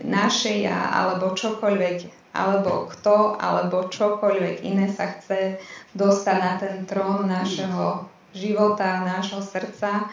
naše 0.00 0.62
ja 0.62 0.88
alebo 0.94 1.34
čokoľvek 1.34 2.19
alebo 2.30 2.86
kto, 2.94 3.34
alebo 3.38 3.90
čokoľvek 3.90 4.62
iné 4.62 4.86
sa 4.86 5.10
chce 5.10 5.58
dostať 5.98 6.36
na 6.38 6.52
ten 6.62 6.76
trón 6.86 7.26
našeho 7.26 8.06
života, 8.30 9.02
nášho 9.02 9.42
srdca. 9.42 10.06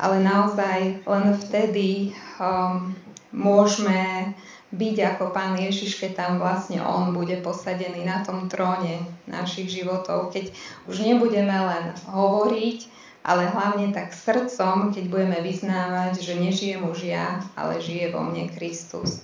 Ale 0.00 0.24
naozaj 0.24 1.06
len 1.06 1.26
vtedy 1.38 2.16
um, 2.40 2.90
môžeme 3.30 4.32
byť 4.70 4.96
ako 5.14 5.34
Pán 5.34 5.58
Ježiš, 5.58 5.98
keď 5.98 6.12
tam 6.14 6.32
vlastne 6.38 6.78
On 6.78 7.10
bude 7.10 7.34
posadený 7.42 8.06
na 8.06 8.22
tom 8.22 8.46
tróne 8.46 9.02
našich 9.26 9.66
životov. 9.70 10.30
Keď 10.30 10.54
už 10.86 11.02
nebudeme 11.02 11.52
len 11.52 11.90
hovoriť, 12.06 12.78
ale 13.26 13.50
hlavne 13.50 13.92
tak 13.92 14.14
srdcom, 14.16 14.94
keď 14.94 15.04
budeme 15.10 15.38
vyznávať, 15.44 16.22
že 16.22 16.40
nežijem 16.40 16.86
už 16.86 17.04
ja, 17.04 17.44
ale 17.58 17.82
žije 17.82 18.14
vo 18.14 18.24
mne 18.24 18.48
Kristus. 18.48 19.20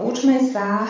Učme 0.00 0.46
sa 0.46 0.86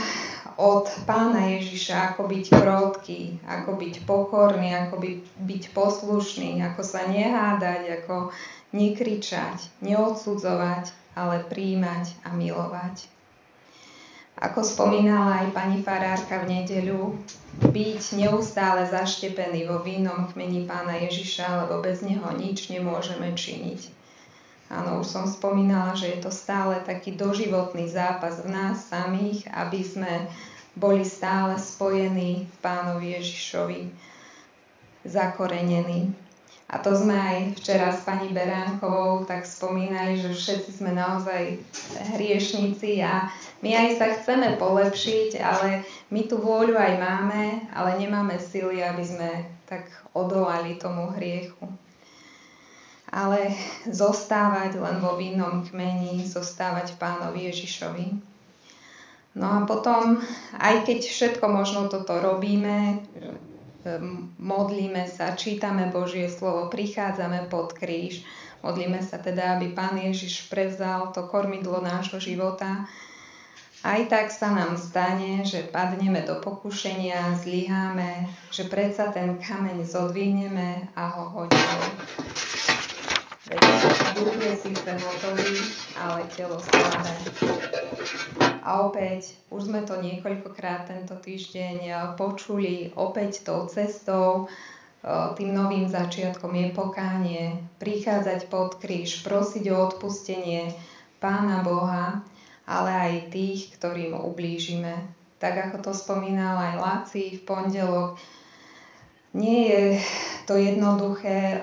od 0.57 0.89
pána 1.09 1.53
Ježiša, 1.57 2.13
ako 2.13 2.29
byť 2.29 2.47
krotký, 2.53 3.41
ako 3.45 3.77
byť 3.77 3.95
pokorný, 4.05 4.73
ako 4.73 5.01
byť, 5.01 5.19
byť 5.37 5.63
poslušný, 5.73 6.61
ako 6.61 6.81
sa 6.85 7.09
nehádať, 7.09 8.05
ako 8.05 8.33
nekričať, 8.77 9.69
neodsudzovať, 9.81 10.93
ale 11.17 11.45
príjmať 11.49 12.21
a 12.25 12.37
milovať. 12.37 13.09
Ako 14.37 14.61
spomínala 14.61 15.45
aj 15.45 15.57
pani 15.57 15.81
farárka 15.81 16.45
v 16.45 16.61
nedeľu, 16.61 17.17
byť 17.73 18.21
neustále 18.21 18.85
zaštepený 18.85 19.65
vo 19.65 19.81
vínom 19.81 20.29
kmeni 20.29 20.69
pána 20.69 21.01
Ježiša, 21.01 21.65
lebo 21.65 21.81
bez 21.81 22.05
neho 22.05 22.29
nič 22.37 22.69
nemôžeme 22.69 23.33
činiť. 23.33 23.81
Áno, 24.67 24.99
už 24.99 25.07
som 25.07 25.25
spomínala, 25.31 25.95
že 25.95 26.11
je 26.11 26.19
to 26.27 26.35
stále 26.35 26.75
taký 26.83 27.15
doživotný 27.15 27.87
zápas 27.87 28.43
v 28.43 28.51
nás 28.51 28.91
samých, 28.91 29.47
aby 29.55 29.79
sme 29.87 30.27
boli 30.75 31.07
stále 31.07 31.55
spojení 31.55 32.51
v 32.51 32.57
Pánovi 32.59 33.15
Ježišovi, 33.15 33.81
zakorenení. 35.07 36.11
A 36.67 36.83
to 36.83 36.99
sme 36.99 37.15
aj 37.15 37.63
včera 37.63 37.95
s 37.95 38.03
pani 38.03 38.35
Beránkovou 38.35 39.23
tak 39.23 39.47
spomínali, 39.47 40.19
že 40.19 40.35
všetci 40.35 40.83
sme 40.83 40.99
naozaj 40.99 41.63
hriešnici 42.19 43.07
a 43.07 43.31
my 43.63 43.71
aj 43.71 43.89
sa 44.03 44.07
chceme 44.19 44.59
polepšiť, 44.59 45.39
ale 45.47 45.87
my 46.11 46.27
tú 46.27 46.43
vôľu 46.43 46.75
aj 46.75 46.95
máme, 46.99 47.71
ale 47.71 48.03
nemáme 48.03 48.35
sily, 48.43 48.83
aby 48.83 49.05
sme 49.07 49.31
tak 49.71 49.87
odolali 50.11 50.75
tomu 50.75 51.15
hriechu 51.15 51.71
ale 53.11 53.55
zostávať 53.87 54.79
len 54.79 54.99
vo 54.99 55.15
vinnom 55.15 55.63
kmeni, 55.63 56.27
zostávať 56.27 56.99
pánovi 56.99 57.51
Ježišovi. 57.51 58.07
No 59.37 59.47
a 59.53 59.59
potom, 59.69 60.17
aj 60.57 60.89
keď 60.89 60.99
všetko 61.05 61.45
možno 61.47 61.93
toto 61.93 62.17
robíme, 62.19 63.05
modlíme 64.41 65.05
sa, 65.07 65.37
čítame 65.37 65.93
Božie 65.93 66.27
slovo, 66.33 66.73
prichádzame 66.73 67.47
pod 67.53 67.77
kríž, 67.77 68.25
modlíme 68.65 68.99
sa 69.05 69.21
teda, 69.21 69.61
aby 69.61 69.77
Pán 69.77 70.01
Ježiš 70.01 70.49
prevzal 70.49 71.13
to 71.13 71.29
kormidlo 71.29 71.85
nášho 71.85 72.19
života, 72.19 72.89
aj 73.87 74.11
tak 74.11 74.27
sa 74.35 74.51
nám 74.51 74.75
stane, 74.75 75.47
že 75.47 75.63
padneme 75.69 76.25
do 76.27 76.43
pokušenia, 76.43 77.39
zlyháme, 77.39 78.27
že 78.51 78.67
predsa 78.67 79.15
ten 79.15 79.39
kameň 79.39 79.85
zodvihneme 79.87 80.91
a 80.99 81.03
ho 81.07 81.25
hodíme. 81.31 81.87
Veď 83.47 83.63
duch 84.19 84.35
je 84.43 84.95
hotový, 84.99 85.55
ale 85.95 86.27
telo 86.35 86.59
slabé. 86.59 87.15
A 88.67 88.83
opäť, 88.83 89.39
už 89.55 89.71
sme 89.71 89.87
to 89.87 90.03
niekoľkokrát 90.03 90.91
tento 90.91 91.15
týždeň 91.15 91.77
eh, 91.87 91.95
počuli, 92.19 92.91
opäť 92.99 93.47
tou 93.47 93.71
cestou, 93.71 94.51
eh, 94.51 95.31
tým 95.39 95.55
novým 95.55 95.87
začiatkom 95.87 96.51
je 96.59 96.69
pokánie, 96.75 97.43
prichádzať 97.79 98.51
pod 98.51 98.83
kríž, 98.83 99.23
prosiť 99.23 99.71
o 99.71 99.95
odpustenie 99.95 100.75
Pána 101.23 101.63
Boha, 101.63 102.27
ale 102.67 102.91
aj 102.91 103.31
tých, 103.31 103.71
ktorým 103.79 104.19
ublížime. 104.27 105.07
Tak 105.39 105.71
ako 105.71 105.87
to 105.87 105.93
spomínal 105.95 106.59
aj 106.59 106.75
Laci 106.83 107.39
v 107.39 107.47
pondelok, 107.47 108.19
nie 109.39 109.71
je 109.71 109.85
to 110.51 110.59
jednoduché 110.59 111.63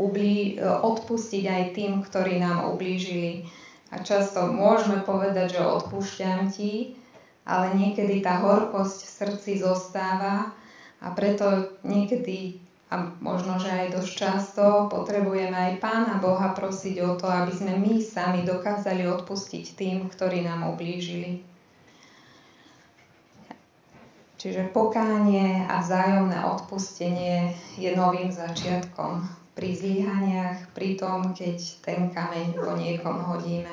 ublí, 0.00 0.60
odpustiť 0.62 1.44
aj 1.48 1.62
tým, 1.76 1.92
ktorí 2.04 2.40
nám 2.40 2.72
ublížili. 2.72 3.44
A 3.92 4.00
často 4.00 4.48
môžeme 4.48 5.04
povedať, 5.04 5.60
že 5.60 5.68
odpúšťam 5.68 6.48
ti, 6.48 6.96
ale 7.44 7.76
niekedy 7.76 8.24
tá 8.24 8.40
horkosť 8.40 8.98
v 9.04 9.10
srdci 9.10 9.52
zostáva 9.60 10.54
a 11.02 11.06
preto 11.12 11.76
niekedy 11.84 12.62
a 12.92 13.08
možno, 13.24 13.56
že 13.56 13.72
aj 13.72 13.96
dosť 13.96 14.12
často 14.12 14.64
potrebujeme 14.92 15.56
aj 15.56 15.80
Pána 15.80 16.20
Boha 16.20 16.52
prosiť 16.52 17.00
o 17.00 17.16
to, 17.16 17.24
aby 17.24 17.48
sme 17.48 17.80
my 17.80 18.04
sami 18.04 18.44
dokázali 18.44 19.08
odpustiť 19.08 19.64
tým, 19.72 20.12
ktorí 20.12 20.44
nám 20.44 20.76
ublížili. 20.76 21.40
Čiže 24.36 24.76
pokánie 24.76 25.64
a 25.64 25.80
vzájomné 25.80 26.44
odpustenie 26.44 27.56
je 27.80 27.96
novým 27.96 28.28
začiatkom 28.28 29.41
pri 29.52 29.70
zlyhaniach, 29.76 30.72
pri 30.72 30.96
tom, 30.96 31.36
keď 31.36 31.56
ten 31.84 32.08
kameň 32.08 32.56
po 32.56 32.72
niekom 32.72 33.20
hodíme. 33.20 33.72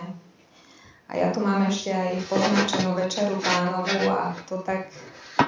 A 1.09 1.17
ja 1.17 1.33
tu 1.33 1.41
mám 1.41 1.65
ešte 1.65 1.89
aj 1.89 2.21
poznačenú 2.29 2.93
večeru 2.93 3.39
pánovu 3.41 4.13
a 4.13 4.36
to 4.45 4.62
tak 4.62 4.93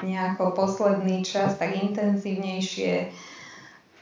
nejako 0.02 0.50
posledný 0.56 1.22
čas 1.22 1.54
tak 1.54 1.78
intenzívnejšie 1.78 3.14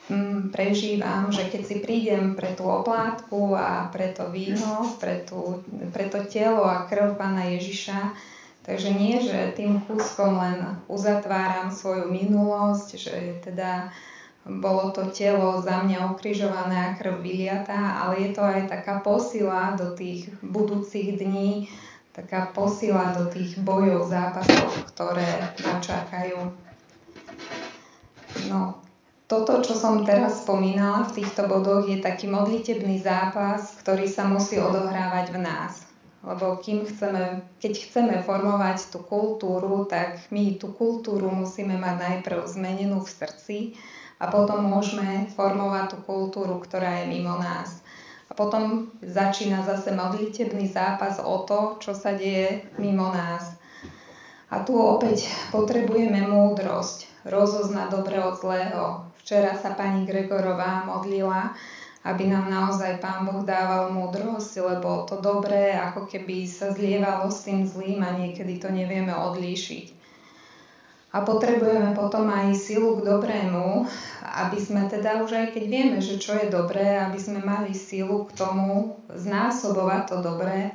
mm, 0.09 0.55
prežívam, 0.55 1.29
že 1.29 1.53
keď 1.53 1.63
si 1.67 1.77
prídem 1.85 2.33
pre 2.33 2.57
tú 2.57 2.65
oplátku 2.65 3.53
a 3.53 3.93
pre 3.93 4.15
to 4.17 4.33
víno, 4.33 4.97
pre, 4.97 5.27
tú, 5.29 5.61
pre 5.93 6.09
to 6.09 6.25
telo 6.25 6.65
a 6.65 6.89
krv 6.89 7.21
pána 7.21 7.53
Ježiša, 7.53 8.17
takže 8.65 8.97
nie, 8.97 9.21
že 9.21 9.53
tým 9.53 9.85
kúskom 9.85 10.41
len 10.41 10.81
uzatváram 10.89 11.69
svoju 11.69 12.09
minulosť, 12.09 12.89
že 12.97 13.17
teda 13.45 13.93
bolo 14.49 14.89
to 14.97 15.13
telo 15.13 15.61
za 15.61 15.85
mňa 15.85 16.17
ukrižované 16.17 16.77
a 16.81 16.95
krv 16.97 17.21
vyliatá, 17.21 18.01
ale 18.01 18.25
je 18.25 18.31
to 18.33 18.41
aj 18.41 18.73
taká 18.73 19.05
posila 19.05 19.77
do 19.77 19.93
tých 19.93 20.33
budúcich 20.41 21.21
dní, 21.21 21.69
taká 22.17 22.49
posila 22.57 23.13
do 23.13 23.29
tých 23.29 23.61
bojov, 23.61 24.09
zápasov, 24.09 24.89
ktoré 24.97 25.53
ma 25.61 25.77
čakajú. 25.79 26.39
No, 28.49 28.81
toto, 29.29 29.61
čo 29.61 29.77
som 29.77 30.03
teraz 30.03 30.43
spomínala 30.43 31.07
v 31.07 31.23
týchto 31.23 31.45
bodoch, 31.47 31.85
je 31.87 32.01
taký 32.01 32.27
modlitebný 32.27 32.99
zápas, 33.05 33.77
ktorý 33.85 34.09
sa 34.09 34.25
musí 34.27 34.57
odohrávať 34.57 35.37
v 35.37 35.39
nás. 35.39 35.87
Lebo 36.21 36.61
kým 36.61 36.85
chceme, 36.85 37.45
keď 37.63 37.73
chceme 37.81 38.15
formovať 38.25 38.93
tú 38.93 39.01
kultúru, 39.01 39.89
tak 39.89 40.21
my 40.29 40.57
tú 40.61 40.73
kultúru 40.73 41.33
musíme 41.33 41.81
mať 41.81 41.97
najprv 41.97 42.45
zmenenú 42.45 43.01
v 43.01 43.09
srdci, 43.09 43.59
a 44.21 44.29
potom 44.29 44.61
môžeme 44.69 45.33
formovať 45.33 45.97
tú 45.97 45.99
kultúru, 46.05 46.61
ktorá 46.61 47.01
je 47.01 47.05
mimo 47.09 47.41
nás. 47.41 47.81
A 48.29 48.37
potom 48.37 48.93
začína 49.03 49.65
zase 49.65 49.91
modlitebný 49.97 50.69
zápas 50.71 51.19
o 51.19 51.43
to, 51.49 51.81
čo 51.83 51.97
sa 51.97 52.15
deje 52.15 52.69
mimo 52.79 53.11
nás. 53.11 53.57
A 54.53 54.63
tu 54.63 54.77
opäť 54.77 55.27
potrebujeme 55.51 56.29
múdrosť, 56.29 57.27
rozoznať 57.27 57.87
dobre 57.91 58.21
od 58.21 58.39
zlého. 58.39 59.09
Včera 59.25 59.57
sa 59.57 59.75
pani 59.75 60.05
Gregorová 60.07 60.85
modlila, 60.87 61.57
aby 62.05 62.33
nám 62.33 62.49
naozaj 62.49 63.03
Pán 63.03 63.29
Boh 63.29 63.45
dával 63.45 63.93
múdrosť, 63.93 64.53
lebo 64.63 65.05
to 65.05 65.21
dobré 65.21 65.77
ako 65.77 66.09
keby 66.09 66.49
sa 66.49 66.73
zlievalo 66.73 67.29
s 67.29 67.45
tým 67.45 67.69
zlým 67.69 68.01
a 68.01 68.17
niekedy 68.17 68.57
to 68.57 68.73
nevieme 68.73 69.13
odlíšiť. 69.13 70.00
A 71.11 71.27
potrebujeme 71.27 71.91
potom 71.99 72.31
aj 72.31 72.55
silu 72.55 73.03
k 73.03 73.07
dobrému, 73.11 73.83
aby 74.23 74.59
sme 74.63 74.87
teda 74.87 75.27
už 75.27 75.35
aj 75.35 75.47
keď 75.59 75.65
vieme, 75.67 75.99
že 75.99 76.23
čo 76.23 76.39
je 76.39 76.47
dobré, 76.47 77.03
aby 77.03 77.19
sme 77.19 77.43
mali 77.43 77.75
silu 77.75 78.31
k 78.31 78.39
tomu 78.39 78.95
znásobovať 79.11 80.03
to 80.07 80.17
dobré 80.23 80.71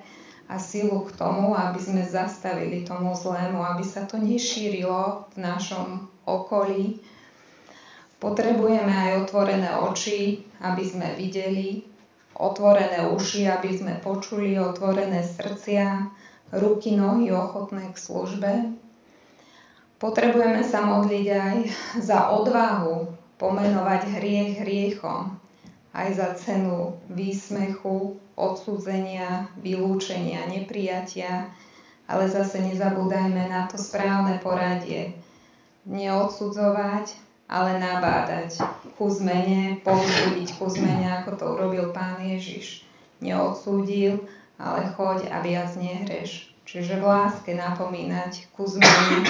a 0.51 0.59
silu 0.59 1.07
k 1.07 1.15
tomu, 1.15 1.55
aby 1.55 1.79
sme 1.79 2.03
zastavili 2.03 2.83
tomu 2.83 3.15
zlému, 3.15 3.63
aby 3.63 3.87
sa 3.87 4.03
to 4.03 4.19
nešírilo 4.19 5.31
v 5.33 5.37
našom 5.39 6.11
okolí. 6.27 6.99
Potrebujeme 8.19 8.91
aj 8.91 9.11
otvorené 9.23 9.71
oči, 9.87 10.43
aby 10.59 10.83
sme 10.83 11.15
videli, 11.15 11.87
otvorené 12.35 13.07
uši, 13.07 13.47
aby 13.47 13.71
sme 13.71 13.93
počuli, 14.03 14.59
otvorené 14.59 15.23
srdcia, 15.23 16.11
ruky, 16.51 16.99
nohy 16.99 17.31
ochotné 17.31 17.87
k 17.95 17.97
službe, 17.97 18.51
Potrebujeme 19.95 20.59
sa 20.59 20.83
modliť 20.83 21.27
aj 21.31 21.57
za 22.03 22.27
odvahu 22.35 23.07
pomenovať 23.39 24.19
hriech 24.19 24.59
hriechom, 24.63 25.35
aj 25.95 26.07
za 26.19 26.27
cenu 26.35 26.99
výsmechu, 27.07 28.19
odsudzenia, 28.35 29.47
vylúčenia, 29.59 30.51
neprijatia, 30.51 31.47
ale 32.11 32.27
zase 32.27 32.59
nezabúdajme 32.59 33.47
na 33.47 33.71
to 33.71 33.79
správne 33.79 34.35
poradie. 34.43 35.15
Neodsudzovať, 35.87 37.15
ale 37.47 37.77
nabádať 37.79 38.59
ku 38.97 39.07
zmene, 39.07 39.79
povzbudiť 39.85 40.49
ku 40.57 40.65
zmene, 40.67 41.23
ako 41.23 41.31
to 41.37 41.45
urobil 41.55 41.93
Pán 41.93 42.19
Ježiš. 42.19 42.83
Neodsúdil, 43.21 44.19
ale 44.59 44.91
choď 44.97 45.29
a 45.31 45.39
viac 45.39 45.71
nehreš. 45.77 46.54
Čiže 46.65 46.97
v 46.97 47.05
láske 47.05 47.53
napomínať 47.53 48.49
ku 48.57 48.65
zmene. 48.65 49.21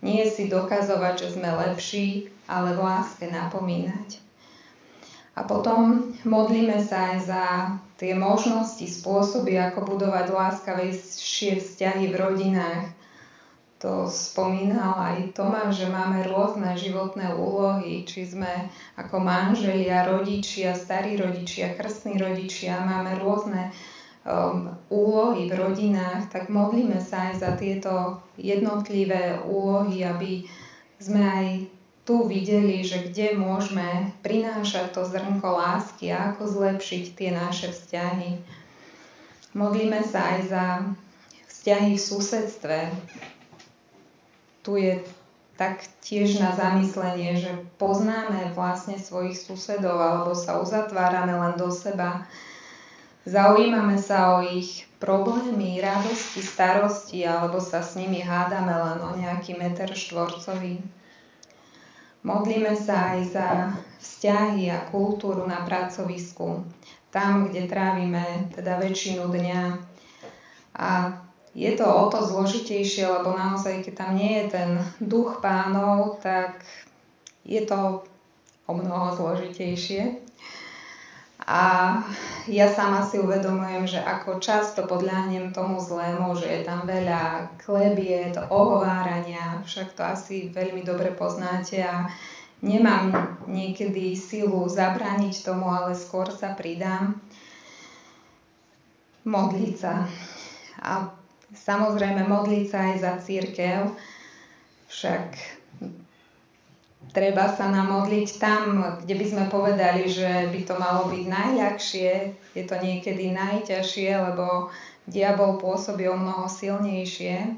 Nie 0.00 0.24
si 0.24 0.48
dokazovať, 0.48 1.14
že 1.20 1.28
sme 1.36 1.52
lepší, 1.52 2.32
ale 2.48 2.72
v 2.72 2.80
láske 2.80 3.28
napomínať. 3.28 4.24
A 5.38 5.46
potom 5.46 6.10
modlíme 6.26 6.82
sa 6.82 7.14
aj 7.14 7.18
za 7.22 7.44
tie 8.00 8.16
možnosti, 8.16 8.82
spôsoby, 8.82 9.54
ako 9.54 9.94
budovať 9.94 10.26
láskavejšie 10.34 11.62
vzťahy 11.62 12.10
v 12.10 12.18
rodinách. 12.18 12.84
To 13.78 14.10
spomínal 14.10 14.98
aj 14.98 15.38
Tomáš, 15.38 15.86
že 15.86 15.86
máme 15.86 16.26
rôzne 16.26 16.74
životné 16.74 17.30
úlohy, 17.38 18.02
či 18.02 18.26
sme 18.26 18.66
ako 18.98 19.22
manželia, 19.22 20.10
rodičia, 20.10 20.74
starí 20.74 21.14
rodičia, 21.14 21.78
krstní 21.78 22.18
rodičia, 22.18 22.82
máme 22.82 23.14
rôzne 23.22 23.70
um, 24.28 24.76
úlohy 24.92 25.48
v 25.48 25.56
rodinách, 25.56 26.28
tak 26.28 26.52
modlíme 26.52 27.00
sa 27.00 27.32
aj 27.32 27.34
za 27.40 27.50
tieto 27.56 28.20
jednotlivé 28.36 29.40
úlohy, 29.48 30.04
aby 30.04 30.44
sme 31.00 31.22
aj 31.24 31.46
tu 32.04 32.24
videli, 32.24 32.84
že 32.84 33.08
kde 33.08 33.36
môžeme 33.36 34.12
prinášať 34.24 34.96
to 34.96 35.04
zrnko 35.04 35.48
lásky 35.48 36.12
a 36.12 36.32
ako 36.32 36.48
zlepšiť 36.48 37.04
tie 37.16 37.30
naše 37.32 37.72
vzťahy. 37.72 38.40
Modlíme 39.56 40.00
sa 40.04 40.36
aj 40.36 40.40
za 40.48 40.64
vzťahy 41.48 41.96
v 41.96 42.06
susedstve. 42.08 42.78
Tu 44.64 44.72
je 44.76 44.94
tak 45.60 45.84
tiež 46.00 46.38
na 46.38 46.54
zamyslenie, 46.54 47.34
že 47.34 47.50
poznáme 47.82 48.54
vlastne 48.54 48.94
svojich 48.94 49.36
susedov 49.36 49.98
alebo 49.98 50.32
sa 50.32 50.62
uzatvárame 50.62 51.34
len 51.34 51.58
do 51.58 51.68
seba 51.68 52.24
Zaujímame 53.28 54.00
sa 54.00 54.40
o 54.40 54.48
ich 54.48 54.88
problémy, 54.96 55.84
radosti, 55.84 56.40
starosti 56.40 57.28
alebo 57.28 57.60
sa 57.60 57.84
s 57.84 57.92
nimi 58.00 58.24
hádame 58.24 58.72
len 58.72 58.98
o 59.04 59.12
nejaký 59.20 59.52
meter 59.52 59.92
štvorcový. 59.92 60.80
Modlíme 62.24 62.72
sa 62.72 63.12
aj 63.12 63.20
za 63.28 63.48
vzťahy 64.00 64.72
a 64.72 64.88
kultúru 64.88 65.44
na 65.44 65.60
pracovisku, 65.60 66.64
tam, 67.12 67.52
kde 67.52 67.68
trávime 67.68 68.48
teda 68.56 68.80
väčšinu 68.80 69.28
dňa. 69.28 69.62
A 70.80 71.20
je 71.52 71.72
to 71.76 71.84
o 71.84 72.08
to 72.08 72.24
zložitejšie, 72.24 73.04
lebo 73.12 73.36
naozaj, 73.36 73.84
keď 73.84 73.94
tam 74.08 74.16
nie 74.16 74.40
je 74.40 74.56
ten 74.56 74.70
duch 75.04 75.44
pánov, 75.44 76.16
tak 76.24 76.64
je 77.44 77.60
to 77.60 78.08
o 78.64 78.72
mnoho 78.72 79.12
zložitejšie. 79.20 80.27
A 81.48 81.96
ja 82.44 82.68
sama 82.68 83.00
si 83.08 83.16
uvedomujem, 83.16 83.88
že 83.88 84.00
ako 84.04 84.36
často 84.36 84.84
podľahnem 84.84 85.56
tomu 85.56 85.80
zlému, 85.80 86.36
že 86.36 86.44
je 86.44 86.60
tam 86.60 86.84
veľa 86.84 87.56
klebiet, 87.56 88.36
ohovárania, 88.52 89.64
však 89.64 89.96
to 89.96 90.04
asi 90.04 90.52
veľmi 90.52 90.84
dobre 90.84 91.16
poznáte 91.16 91.80
a 91.80 92.04
nemám 92.60 93.32
niekedy 93.48 94.12
silu 94.12 94.68
zabrániť 94.68 95.40
tomu, 95.40 95.72
ale 95.72 95.96
skôr 95.96 96.28
sa 96.28 96.52
pridám. 96.52 97.16
Modliť 99.24 99.74
sa. 99.80 100.04
A 100.84 101.16
samozrejme 101.56 102.28
modliť 102.28 102.64
sa 102.68 102.92
aj 102.92 102.96
za 103.00 103.12
církev, 103.24 103.88
však 104.92 105.57
treba 107.12 107.48
sa 107.52 107.68
namodliť 107.72 108.28
tam, 108.36 108.62
kde 109.02 109.14
by 109.16 109.26
sme 109.26 109.44
povedali, 109.48 110.08
že 110.08 110.48
by 110.52 110.60
to 110.64 110.74
malo 110.76 111.08
byť 111.08 111.24
najľahšie, 111.24 112.10
je 112.54 112.64
to 112.64 112.76
niekedy 112.78 113.32
najťažšie, 113.32 114.10
lebo 114.16 114.68
diabol 115.08 115.56
pôsobí 115.56 116.04
o 116.08 116.16
mnoho 116.16 116.46
silnejšie. 116.46 117.56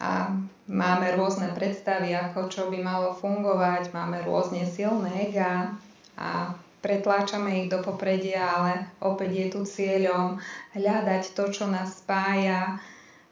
A 0.00 0.32
máme 0.64 1.12
rôzne 1.18 1.52
predstavy, 1.52 2.16
ako 2.16 2.48
čo 2.48 2.62
by 2.72 2.78
malo 2.80 3.12
fungovať, 3.12 3.92
máme 3.92 4.24
rôzne 4.24 4.64
silné 4.64 5.28
ega 5.28 5.76
a 6.16 6.56
pretláčame 6.80 7.64
ich 7.64 7.68
do 7.68 7.84
popredia, 7.84 8.48
ale 8.48 8.88
opäť 9.04 9.30
je 9.36 9.46
tu 9.52 9.60
cieľom 9.68 10.40
hľadať 10.72 11.36
to, 11.36 11.44
čo 11.52 11.68
nás 11.68 12.00
spája 12.00 12.80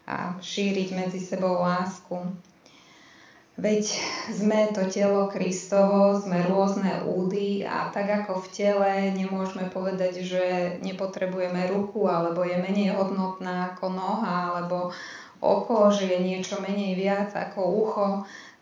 a 0.08 0.36
šíriť 0.40 0.88
medzi 0.96 1.20
sebou 1.20 1.60
lásku. 1.60 2.16
Veď 3.58 3.90
sme 4.30 4.70
to 4.70 4.86
telo 4.86 5.26
Kristovo, 5.26 6.14
sme 6.14 6.46
rôzne 6.46 7.02
údy 7.10 7.66
a 7.66 7.90
tak 7.90 8.06
ako 8.06 8.46
v 8.46 8.48
tele 8.54 8.90
nemôžeme 9.18 9.66
povedať, 9.66 10.22
že 10.22 10.44
nepotrebujeme 10.78 11.66
ruku 11.66 12.06
alebo 12.06 12.46
je 12.46 12.54
menej 12.54 12.94
hodnotná 12.94 13.74
ako 13.74 13.90
noha 13.90 14.54
alebo 14.54 14.94
oko, 15.42 15.90
že 15.90 16.06
je 16.06 16.18
niečo 16.22 16.62
menej 16.62 16.94
viac 16.94 17.34
ako 17.34 17.60
ucho, 17.82 18.08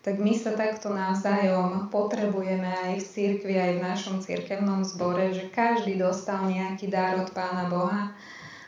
tak 0.00 0.16
my 0.16 0.32
sa 0.32 0.56
takto 0.56 0.88
navzájom 0.88 1.92
potrebujeme 1.92 2.72
aj 2.88 2.96
v 2.96 3.04
cirkvi, 3.04 3.52
aj 3.52 3.72
v 3.76 3.84
našom 3.84 4.16
cirkevnom 4.24 4.80
zbore, 4.80 5.36
že 5.36 5.52
každý 5.52 6.00
dostal 6.00 6.48
nejaký 6.48 6.88
dar 6.88 7.20
od 7.20 7.28
Pána 7.36 7.68
Boha 7.68 8.16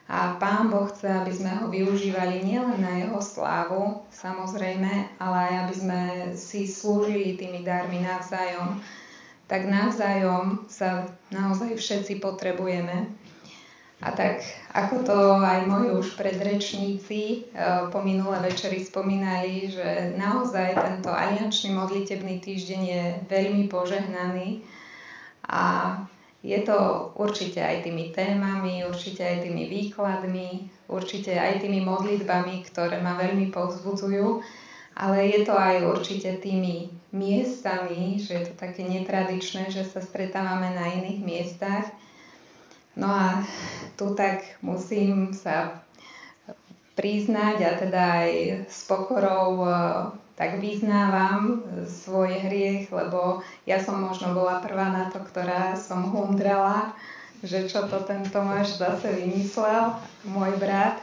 a 0.09 0.41
Pán 0.41 0.73
Boh 0.73 0.89
chce, 0.89 1.05
aby 1.05 1.29
sme 1.29 1.53
ho 1.61 1.69
využívali 1.69 2.41
nielen 2.41 2.81
na 2.81 2.97
jeho 2.97 3.21
slávu, 3.21 4.09
samozrejme, 4.09 5.21
ale 5.21 5.37
aj 5.37 5.55
aby 5.69 5.75
sme 5.77 6.01
si 6.33 6.65
slúžili 6.65 7.37
tými 7.37 7.61
darmi 7.61 8.01
navzájom. 8.01 8.81
Tak 9.45 9.69
navzájom 9.69 10.65
sa 10.65 11.13
naozaj 11.29 11.77
všetci 11.77 12.25
potrebujeme. 12.25 13.13
A 13.99 14.15
tak, 14.15 14.47
ako 14.73 15.03
to 15.03 15.19
aj 15.43 15.67
moji 15.67 15.91
už 15.91 16.15
predrečníci 16.15 17.21
e, 17.21 17.39
po 17.91 17.99
minulé 18.01 18.39
večeri 18.47 18.79
spomínali, 18.79 19.75
že 19.75 20.15
naozaj 20.15 20.79
tento 20.79 21.11
aliančný 21.11 21.75
modlitebný 21.75 22.39
týždeň 22.39 22.81
je 22.87 23.05
veľmi 23.27 23.67
požehnaný 23.67 24.63
a 25.51 25.99
je 26.49 26.65
to 26.65 27.13
určite 27.21 27.61
aj 27.61 27.85
tými 27.85 28.09
témami, 28.17 28.81
určite 28.89 29.21
aj 29.21 29.45
tými 29.45 29.69
výkladmi, 29.69 30.73
určite 30.89 31.37
aj 31.37 31.61
tými 31.61 31.85
modlitbami, 31.85 32.65
ktoré 32.73 33.05
ma 33.05 33.21
veľmi 33.21 33.53
povzbudzujú, 33.53 34.41
ale 34.97 35.29
je 35.29 35.45
to 35.45 35.53
aj 35.53 35.85
určite 35.85 36.41
tými 36.41 36.89
miestami, 37.13 38.17
že 38.17 38.33
je 38.41 38.43
to 38.49 38.55
také 38.57 38.81
netradičné, 38.89 39.69
že 39.69 39.85
sa 39.85 40.01
stretávame 40.01 40.73
na 40.73 40.89
iných 40.89 41.21
miestach. 41.21 41.85
No 42.97 43.13
a 43.13 43.45
tu 44.01 44.17
tak 44.17 44.43
musím 44.65 45.37
sa 45.37 45.85
priznať 46.97 47.57
a 47.63 47.71
teda 47.77 48.03
aj 48.25 48.33
s 48.67 48.89
pokorou 48.89 49.69
tak 50.39 50.63
vyznávam 50.63 51.67
svoj 51.83 52.47
hriech, 52.47 52.95
lebo 52.95 53.43
ja 53.67 53.83
som 53.83 53.99
možno 53.99 54.39
bola 54.39 54.63
prvá 54.63 54.87
na 54.87 55.11
to, 55.11 55.19
ktorá 55.19 55.75
som 55.75 56.15
hundrala, 56.15 56.95
že 57.43 57.67
čo 57.67 57.91
to 57.91 58.07
ten 58.07 58.23
Tomáš 58.23 58.79
zase 58.79 59.11
vymyslel, 59.19 59.99
môj 60.31 60.55
brat, 60.63 61.03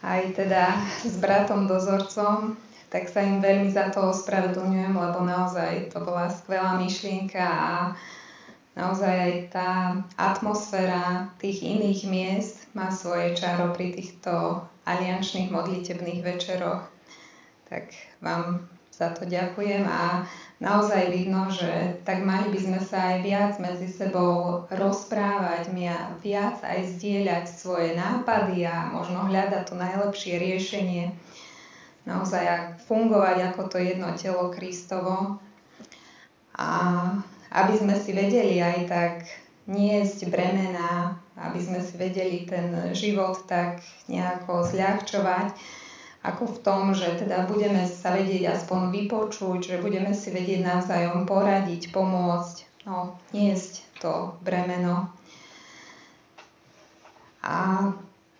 aj 0.00 0.40
teda 0.40 0.72
s 1.04 1.20
bratom 1.20 1.68
dozorcom, 1.68 2.56
tak 2.88 3.12
sa 3.12 3.20
im 3.20 3.44
veľmi 3.44 3.68
za 3.68 3.92
to 3.92 4.08
ospravedlňujem, 4.08 4.96
lebo 4.96 5.20
naozaj 5.20 5.92
to 5.92 6.00
bola 6.00 6.32
skvelá 6.32 6.80
myšlienka 6.80 7.44
a 7.44 7.74
naozaj 8.72 9.12
aj 9.12 9.34
tá 9.52 9.70
atmosféra 10.16 11.28
tých 11.36 11.60
iných 11.60 12.00
miest 12.08 12.56
má 12.72 12.88
svoje 12.88 13.36
čaro 13.36 13.76
pri 13.76 13.92
týchto 13.92 14.64
aliančných 14.88 15.52
modlitebných 15.52 16.20
večeroch. 16.24 16.88
Tak 17.66 17.90
vám 18.20 18.66
za 18.96 19.12
to 19.12 19.28
ďakujem 19.28 19.84
a 19.84 20.24
naozaj 20.56 21.12
vidno, 21.12 21.52
že 21.52 22.00
tak 22.08 22.24
mali 22.24 22.48
by 22.48 22.60
sme 22.64 22.80
sa 22.80 23.12
aj 23.12 23.16
viac 23.20 23.52
medzi 23.60 23.92
sebou 23.92 24.64
rozprávať, 24.72 25.68
viac 26.24 26.56
aj 26.64 26.96
zdieľať 26.96 27.44
svoje 27.44 27.92
nápady 27.92 28.64
a 28.64 28.88
možno 28.88 29.28
hľadať 29.28 29.68
to 29.68 29.74
najlepšie 29.76 30.40
riešenie. 30.40 31.12
Naozaj 32.08 32.80
fungovať 32.88 33.52
ako 33.52 33.62
to 33.68 33.78
jedno 33.84 34.16
telo 34.16 34.48
Kristovo 34.48 35.36
a 36.56 36.70
aby 37.52 37.74
sme 37.76 37.94
si 38.00 38.16
vedeli 38.16 38.64
aj 38.64 38.78
tak 38.88 39.14
niesť 39.68 40.30
bremena, 40.32 41.20
aby 41.36 41.60
sme 41.60 41.84
si 41.84 42.00
vedeli 42.00 42.48
ten 42.48 42.96
život 42.96 43.44
tak 43.44 43.84
nejako 44.08 44.64
zľahčovať, 44.72 45.52
ako 46.26 46.58
v 46.58 46.58
tom, 46.66 46.82
že 46.90 47.14
teda 47.14 47.46
budeme 47.46 47.86
sa 47.86 48.10
vedieť 48.10 48.58
aspoň 48.58 48.90
vypočuť, 48.90 49.58
že 49.62 49.76
budeme 49.78 50.10
si 50.10 50.34
vedieť 50.34 50.66
navzájom 50.66 51.22
poradiť, 51.22 51.94
pomôcť, 51.94 52.56
no, 52.90 53.14
niesť 53.30 53.86
to 54.02 54.34
bremeno. 54.42 55.06
A 57.46 57.90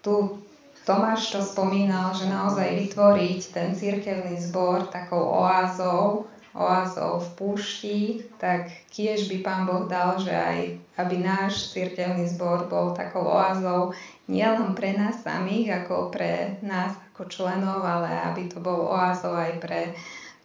tu 0.03 0.43
Tomáš 0.87 1.35
to 1.35 1.43
spomínal, 1.43 2.15
že 2.15 2.31
naozaj 2.31 2.79
vytvoriť 2.87 3.41
ten 3.51 3.75
cirkevný 3.75 4.39
zbor 4.39 4.87
takou 4.87 5.19
oázou, 5.19 6.31
oázou 6.57 7.21
v 7.21 7.29
púšti, 7.37 7.99
tak 8.41 8.73
kiež 8.89 9.29
by 9.29 9.37
Pán 9.45 9.63
Boh 9.69 9.85
dal, 9.85 10.17
že 10.17 10.33
aj 10.33 10.59
aby 10.97 11.21
náš 11.21 11.77
cirkevný 11.77 12.25
zbor 12.33 12.73
bol 12.73 12.97
takou 12.97 13.29
oázou 13.29 13.93
nielen 14.33 14.73
pre 14.73 14.97
nás 14.97 15.21
samých, 15.21 15.85
ako 15.85 16.09
pre 16.09 16.57
nás 16.65 16.97
ako 17.13 17.29
členov, 17.29 17.85
ale 17.85 18.09
aby 18.33 18.49
to 18.49 18.59
bol 18.65 18.89
oázov 18.89 19.37
aj 19.37 19.53
pre 19.61 19.81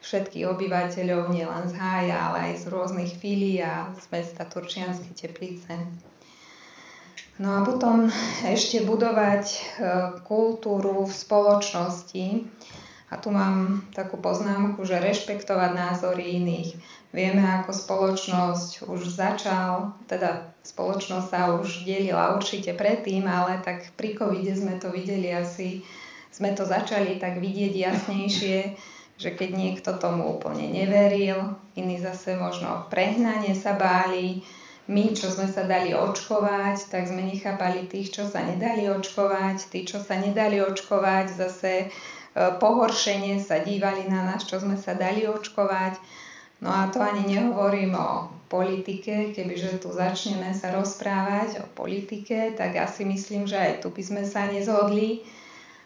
všetkých 0.01 0.49
obyvateľov, 0.49 1.31
nielen 1.31 1.69
z 1.71 1.73
Hája, 1.77 2.17
ale 2.31 2.37
aj 2.51 2.53
z 2.61 2.65
rôznych 2.73 3.11
filí 3.21 3.61
a 3.61 3.93
z 3.95 4.05
mesta 4.11 4.43
Turčianske 4.43 5.13
teplice. 5.13 5.77
No 7.41 7.57
a 7.57 7.59
potom 7.65 8.11
ešte 8.45 8.85
budovať 8.85 9.45
e, 9.49 9.59
kultúru 10.27 11.05
v 11.05 11.13
spoločnosti. 11.13 12.25
A 13.11 13.19
tu 13.19 13.27
mám 13.27 13.83
takú 13.91 14.15
poznámku, 14.15 14.87
že 14.87 15.03
rešpektovať 15.03 15.71
názory 15.75 16.39
iných. 16.39 16.79
Vieme, 17.11 17.43
ako 17.59 17.75
spoločnosť 17.75 18.87
už 18.87 19.01
začal, 19.11 19.91
teda 20.07 20.47
spoločnosť 20.63 21.27
sa 21.27 21.51
už 21.59 21.83
delila 21.83 22.31
určite 22.39 22.71
predtým, 22.71 23.27
ale 23.27 23.59
tak 23.59 23.91
pri 23.99 24.15
covide 24.15 24.55
sme 24.55 24.79
to 24.79 24.87
videli 24.95 25.27
asi 25.35 25.83
sme 26.31 26.55
to 26.55 26.63
začali 26.63 27.19
tak 27.19 27.43
vidieť 27.43 27.73
jasnejšie, 27.75 28.57
že 29.19 29.29
keď 29.35 29.49
niekto 29.51 29.91
tomu 29.99 30.39
úplne 30.39 30.71
neveril, 30.71 31.59
iní 31.75 31.99
zase 31.99 32.39
možno 32.39 32.87
prehnane 32.87 33.53
sa 33.53 33.75
báli, 33.75 34.41
my, 34.89 35.13
čo 35.13 35.29
sme 35.29 35.45
sa 35.45 35.67
dali 35.67 35.93
očkovať, 35.93 36.89
tak 36.89 37.05
sme 37.05 37.21
nechápali 37.23 37.85
tých, 37.85 38.11
čo 38.11 38.23
sa 38.25 38.41
nedali 38.41 38.89
očkovať, 38.89 39.69
tí, 39.69 39.85
čo 39.85 40.01
sa 40.01 40.17
nedali 40.17 40.57
očkovať, 40.57 41.37
zase 41.37 41.93
pohoršenie 42.35 43.39
sa 43.43 43.59
dívali 43.59 44.07
na 44.07 44.23
nás, 44.23 44.47
čo 44.47 44.59
sme 44.59 44.79
sa 44.79 44.95
dali 44.95 45.27
očkovať. 45.27 45.99
No 46.61 46.69
a 46.69 46.87
to 46.93 47.01
ani 47.01 47.25
nehovorím 47.25 47.97
o 47.97 48.29
politike, 48.47 49.33
kebyže 49.33 49.81
tu 49.81 49.89
začneme 49.89 50.53
sa 50.53 50.69
rozprávať 50.75 51.63
o 51.63 51.65
politike, 51.73 52.53
tak 52.53 52.77
asi 52.77 53.01
myslím, 53.07 53.49
že 53.49 53.57
aj 53.57 53.71
tu 53.81 53.89
by 53.89 54.03
sme 54.05 54.21
sa 54.27 54.45
nezhodli 54.45 55.25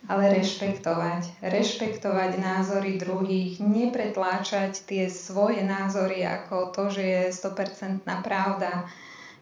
ale 0.06 0.38
rešpektovať. 0.38 1.42
Rešpektovať 1.42 2.38
názory 2.38 3.02
druhých, 3.02 3.58
nepretláčať 3.58 4.86
tie 4.86 5.10
svoje 5.10 5.66
názory 5.66 6.22
ako 6.22 6.70
to, 6.74 6.84
že 6.94 7.04
je 7.04 7.22
100% 7.34 8.06
pravda. 8.22 8.86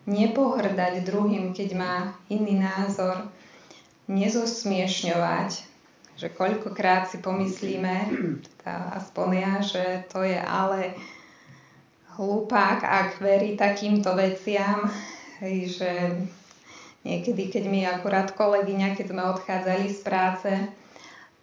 Nepohrdať 0.08 1.04
druhým, 1.04 1.52
keď 1.56 1.70
má 1.76 1.96
iný 2.28 2.60
názor. 2.60 3.28
Nezosmiešňovať, 4.08 5.73
že 6.18 6.34
koľkokrát 6.34 7.10
si 7.10 7.18
pomyslíme, 7.20 7.96
tá 8.64 8.96
aspoň 8.98 9.30
ja, 9.34 9.54
že 9.62 9.84
to 10.10 10.22
je 10.22 10.38
ale 10.38 10.94
hlupák, 12.18 12.86
ak 12.86 13.10
verí 13.22 13.58
takýmto 13.58 14.14
veciam, 14.14 14.86
že 15.44 16.14
Niekedy, 17.04 17.52
keď 17.52 17.64
mi 17.68 17.84
akurát 17.84 18.32
kolegyňa, 18.32 18.96
keď 18.96 19.06
sme 19.12 19.24
odchádzali 19.36 19.86
z 19.92 20.00
práce, 20.08 20.50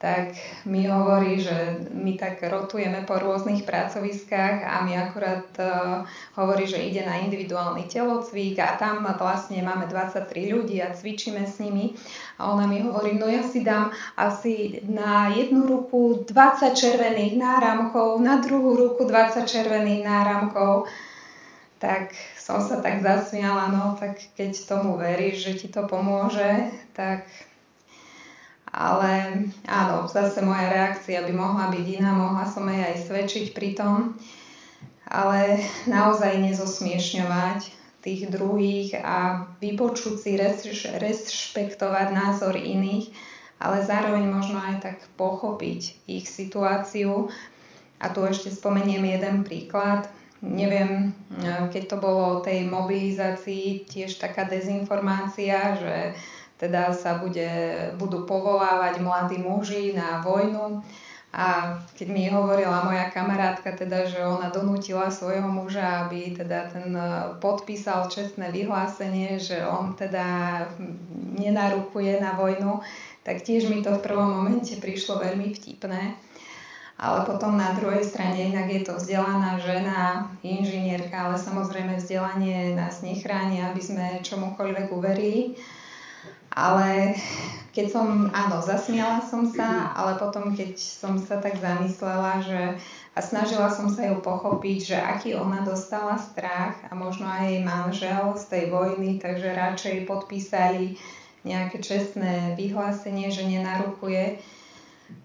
tak 0.00 0.32
mi 0.64 0.88
hovorí, 0.88 1.44
že 1.44 1.76
my 1.92 2.16
tak 2.16 2.40
rotujeme 2.40 3.04
po 3.04 3.20
rôznych 3.20 3.68
pracoviskách 3.68 4.64
a 4.64 4.80
mi 4.80 4.96
akurát 4.96 5.44
uh, 5.60 6.08
hovorí, 6.40 6.64
že 6.64 6.80
ide 6.80 7.04
na 7.04 7.20
individuálny 7.20 7.84
telocvik 7.84 8.56
a 8.64 8.80
tam 8.80 9.04
vlastne 9.04 9.60
máme 9.60 9.84
23 9.92 10.56
ľudí 10.56 10.80
a 10.80 10.96
cvičíme 10.96 11.44
s 11.44 11.60
nimi. 11.60 11.92
A 12.40 12.48
ona 12.48 12.64
mi 12.64 12.80
hovorí, 12.80 13.20
no 13.20 13.28
ja 13.28 13.44
si 13.44 13.60
dám 13.60 13.92
asi 14.16 14.80
na 14.88 15.36
jednu 15.36 15.68
ruku 15.68 16.24
20 16.24 16.72
červených 16.72 17.36
náramkov, 17.36 18.24
na 18.24 18.40
druhú 18.40 18.80
ruku 18.80 19.04
20 19.04 19.44
červených 19.44 20.00
náramkov. 20.00 20.88
Tak 21.76 22.16
som 22.40 22.64
sa 22.64 22.80
tak 22.80 23.04
zasmiala, 23.04 23.68
no 23.68 24.00
tak 24.00 24.16
keď 24.32 24.56
tomu 24.64 24.96
veríš, 24.96 25.44
že 25.44 25.52
ti 25.60 25.68
to 25.68 25.84
pomôže, 25.84 26.72
tak 26.96 27.28
ale 28.70 29.44
áno, 29.66 30.06
zase 30.06 30.46
moja 30.46 30.70
reakcia 30.70 31.26
by 31.26 31.32
mohla 31.34 31.74
byť 31.74 31.86
iná, 31.98 32.14
mohla 32.14 32.46
som 32.46 32.66
jej 32.70 32.82
aj 32.82 32.96
svedčiť 33.10 33.46
pri 33.50 33.74
tom, 33.74 34.14
ale 35.10 35.58
naozaj 35.90 36.38
nezosmiešňovať 36.38 37.60
tých 38.00 38.30
druhých 38.32 38.96
a 38.96 39.44
vypočuť 39.60 40.14
si, 40.16 40.38
rešpektovať 40.96 42.06
názor 42.14 42.56
iných, 42.56 43.12
ale 43.60 43.84
zároveň 43.84 44.24
možno 44.24 44.56
aj 44.56 44.76
tak 44.80 44.96
pochopiť 45.20 46.08
ich 46.08 46.24
situáciu. 46.24 47.28
A 48.00 48.08
tu 48.08 48.24
ešte 48.24 48.48
spomeniem 48.48 49.04
jeden 49.04 49.44
príklad. 49.44 50.08
Neviem, 50.40 51.12
keď 51.68 51.82
to 51.84 51.96
bolo 52.00 52.40
o 52.40 52.40
tej 52.40 52.64
mobilizácii, 52.64 53.84
tiež 53.84 54.16
taká 54.16 54.48
dezinformácia, 54.48 55.76
že 55.76 56.16
teda 56.60 56.92
sa 56.92 57.16
bude, 57.16 57.48
budú 57.96 58.28
povolávať 58.28 59.00
mladí 59.00 59.40
muži 59.40 59.96
na 59.96 60.20
vojnu. 60.20 60.84
A 61.30 61.78
keď 61.94 62.08
mi 62.10 62.26
hovorila 62.26 62.82
moja 62.82 63.06
kamarátka, 63.14 63.78
teda, 63.78 64.02
že 64.02 64.18
ona 64.18 64.50
donútila 64.50 65.14
svojho 65.14 65.46
muža, 65.46 66.04
aby 66.04 66.34
teda 66.34 66.66
ten 66.74 66.90
e, 66.90 67.38
podpísal 67.38 68.10
čestné 68.10 68.50
vyhlásenie, 68.50 69.38
že 69.38 69.62
on 69.62 69.94
teda 69.94 70.26
nenarukuje 71.38 72.18
na 72.18 72.34
vojnu, 72.34 72.82
tak 73.22 73.46
tiež 73.46 73.70
mi 73.70 73.78
to 73.78 73.94
v 73.94 74.04
prvom 74.10 74.42
momente 74.42 74.74
prišlo 74.82 75.22
veľmi 75.22 75.54
vtipné. 75.54 76.18
Ale 77.00 77.24
potom 77.24 77.56
na 77.56 77.72
druhej 77.78 78.04
strane 78.04 78.50
inak 78.50 78.68
je 78.68 78.82
to 78.84 78.98
vzdelaná 78.98 79.56
žena, 79.62 80.28
inžinierka, 80.44 81.30
ale 81.30 81.38
samozrejme 81.40 81.96
vzdelanie 81.96 82.76
nás 82.76 83.00
nechráni, 83.06 83.64
aby 83.64 83.80
sme 83.80 84.20
čomukoľvek 84.20 84.86
uverili. 84.92 85.56
Ale 86.50 87.14
keď 87.70 87.86
som, 87.86 88.26
áno, 88.34 88.58
zasmiala 88.58 89.22
som 89.22 89.46
sa, 89.46 89.94
ale 89.94 90.18
potom, 90.18 90.50
keď 90.50 90.74
som 90.74 91.14
sa 91.14 91.38
tak 91.38 91.54
zamyslela, 91.62 92.42
že 92.42 92.60
a 93.10 93.18
snažila 93.18 93.70
som 93.74 93.90
sa 93.90 94.06
ju 94.06 94.22
pochopiť, 94.22 94.78
že 94.94 94.96
aký 94.98 95.30
ona 95.34 95.66
dostala 95.66 96.14
strach 96.14 96.78
a 96.86 96.94
možno 96.94 97.26
aj 97.26 97.42
jej 97.42 97.60
manžel 97.62 98.24
z 98.38 98.44
tej 98.46 98.64
vojny, 98.70 99.18
takže 99.18 99.50
radšej 99.50 100.06
podpísali 100.06 100.94
nejaké 101.42 101.82
čestné 101.82 102.54
vyhlásenie, 102.54 103.34
že 103.34 103.50
nenarukuje, 103.50 104.38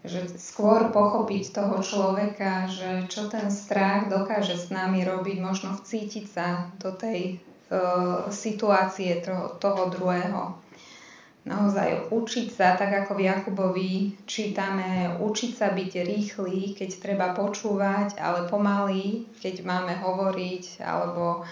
že 0.02 0.22
skôr 0.42 0.90
pochopiť 0.90 1.54
toho 1.54 1.78
človeka, 1.86 2.66
že 2.74 3.06
čo 3.06 3.30
ten 3.30 3.54
strach 3.54 4.10
dokáže 4.10 4.58
s 4.58 4.74
nami 4.74 5.06
robiť, 5.06 5.38
možno 5.38 5.78
vcítiť 5.78 6.26
sa 6.26 6.74
do 6.82 6.90
tej 6.90 7.38
uh, 7.70 8.26
situácie 8.34 9.22
toho, 9.22 9.62
toho 9.62 9.94
druhého 9.94 10.65
naozaj 11.46 12.10
učiť 12.10 12.48
sa, 12.50 12.74
tak 12.74 13.06
ako 13.06 13.16
v 13.16 13.26
Jakubovi 13.30 13.94
čítame, 14.26 15.22
učiť 15.22 15.52
sa 15.54 15.70
byť 15.70 15.92
rýchly, 16.02 16.74
keď 16.74 16.90
treba 16.98 17.38
počúvať, 17.38 18.18
ale 18.18 18.50
pomaly, 18.50 19.30
keď 19.38 19.62
máme 19.62 19.94
hovoriť, 20.02 20.82
alebo 20.82 21.46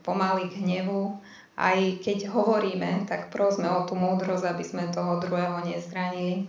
pomaly 0.00 0.48
k 0.48 0.64
hnevu. 0.64 1.20
Aj 1.56 1.76
keď 1.76 2.32
hovoríme, 2.32 3.08
tak 3.08 3.32
prosme 3.32 3.68
o 3.68 3.84
tú 3.88 3.96
múdrosť, 3.96 4.44
aby 4.44 4.64
sme 4.64 4.92
toho 4.92 5.20
druhého 5.20 5.64
nezranili. 5.64 6.48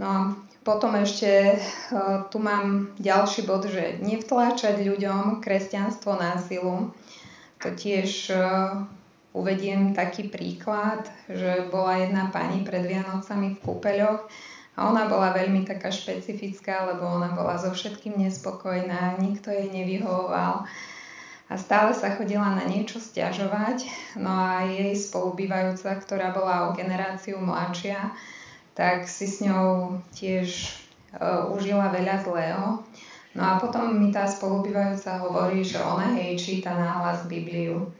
No 0.00 0.04
a 0.08 0.18
potom 0.64 0.96
ešte 0.96 1.56
uh, 1.56 2.28
tu 2.28 2.40
mám 2.40 2.92
ďalší 3.00 3.48
bod, 3.48 3.68
že 3.68 4.00
nevtláčať 4.00 4.80
ľuďom 4.84 5.40
kresťanstvo 5.40 6.20
násilu. 6.20 6.92
To 7.64 7.68
tiež 7.72 8.32
uh, 8.32 8.84
Uvediem 9.30 9.94
taký 9.94 10.26
príklad, 10.26 11.06
že 11.30 11.70
bola 11.70 12.02
jedna 12.02 12.34
pani 12.34 12.66
pred 12.66 12.82
Vianocami 12.82 13.54
v 13.54 13.62
kúpeľoch 13.62 14.26
a 14.74 14.90
ona 14.90 15.06
bola 15.06 15.30
veľmi 15.30 15.62
taká 15.62 15.94
špecifická, 15.94 16.90
lebo 16.90 17.06
ona 17.06 17.30
bola 17.30 17.54
so 17.54 17.70
všetkým 17.70 18.18
nespokojná, 18.18 19.22
nikto 19.22 19.54
jej 19.54 19.70
nevyhovoval 19.70 20.66
a 21.50 21.58
stále 21.58 21.90
sa 21.90 22.14
chodila 22.14 22.54
na 22.54 22.62
niečo 22.62 23.02
stiažovať. 23.02 23.90
No 24.14 24.30
a 24.30 24.66
jej 24.70 24.94
spolubývajúca, 24.94 25.98
ktorá 25.98 26.30
bola 26.30 26.70
o 26.70 26.78
generáciu 26.78 27.42
mladšia, 27.42 28.14
tak 28.78 29.10
si 29.10 29.26
s 29.26 29.42
ňou 29.42 29.98
tiež 30.14 30.74
uh, 31.18 31.50
užila 31.50 31.90
veľa 31.90 32.22
zlého. 32.22 32.66
No 33.34 33.42
a 33.42 33.58
potom 33.58 33.94
mi 33.94 34.14
tá 34.14 34.30
spolubývajúca 34.30 35.22
hovorí, 35.26 35.66
že 35.66 35.82
ona 35.82 36.14
jej 36.14 36.34
číta 36.38 36.70
náhlas 36.70 37.26
Bibliu 37.26 37.90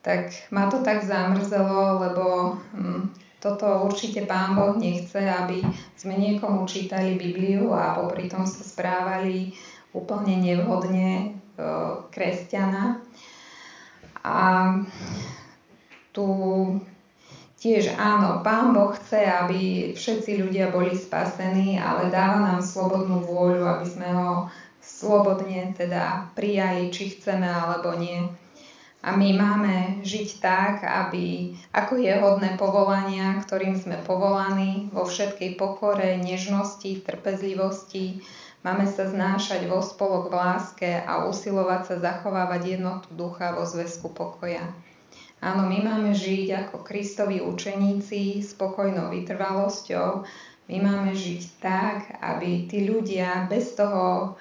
tak 0.00 0.32
ma 0.48 0.72
to 0.72 0.80
tak 0.80 1.04
zamrzelo, 1.04 2.00
lebo 2.00 2.56
hm, 2.72 3.12
toto 3.40 3.88
určite 3.88 4.28
Pán 4.28 4.52
Boh 4.52 4.76
nechce, 4.76 5.20
aby 5.20 5.64
sme 5.96 6.16
niekomu 6.20 6.68
čítali 6.68 7.16
Bibliu 7.16 7.72
a 7.72 7.96
popri 7.96 8.28
tom 8.28 8.44
sa 8.44 8.60
správali 8.60 9.56
úplne 9.96 10.40
nevhodne 10.40 11.08
e, 11.16 11.28
kresťana. 12.12 13.00
A 14.20 14.36
tu 16.12 16.28
tiež 17.60 17.96
áno, 17.96 18.44
Pán 18.44 18.76
Boh 18.76 18.92
chce, 18.92 19.24
aby 19.24 19.92
všetci 19.96 20.40
ľudia 20.40 20.68
boli 20.68 20.92
spasení, 20.92 21.80
ale 21.80 22.12
dáva 22.12 22.44
nám 22.44 22.60
slobodnú 22.60 23.24
vôľu, 23.24 23.64
aby 23.64 23.86
sme 23.88 24.08
ho 24.12 24.30
slobodne 24.80 25.72
teda 25.76 26.28
prijali, 26.36 26.92
či 26.92 27.16
chceme 27.16 27.48
alebo 27.48 27.96
nie. 27.96 28.20
A 29.00 29.16
my 29.16 29.32
máme 29.32 30.04
žiť 30.04 30.44
tak, 30.44 30.84
aby, 30.84 31.56
ako 31.72 32.04
je 32.04 32.12
hodné 32.20 32.60
povolania, 32.60 33.40
ktorým 33.40 33.72
sme 33.80 33.96
povolaní, 34.04 34.92
vo 34.92 35.08
všetkej 35.08 35.56
pokore, 35.56 36.20
nežnosti, 36.20 37.00
trpezlivosti, 37.00 38.20
máme 38.60 38.84
sa 38.84 39.08
znášať 39.08 39.64
vo 39.72 39.80
spolok 39.80 40.28
v 40.28 40.36
láske 40.36 40.90
a 41.00 41.24
usilovať 41.24 41.80
sa 41.88 41.96
zachovávať 41.96 42.76
jednotu 42.76 43.08
ducha 43.16 43.56
vo 43.56 43.64
zväzku 43.64 44.12
pokoja. 44.12 44.68
Áno, 45.40 45.64
my 45.64 45.80
máme 45.80 46.12
žiť 46.12 46.68
ako 46.68 46.84
Kristovi 46.84 47.40
učeníci 47.40 48.44
s 48.44 48.52
pokojnou 48.52 49.08
vytrvalosťou. 49.08 50.28
My 50.68 50.76
máme 50.76 51.16
žiť 51.16 51.42
tak, 51.56 52.20
aby 52.20 52.68
tí 52.68 52.84
ľudia 52.84 53.48
bez 53.48 53.72
toho 53.72 54.36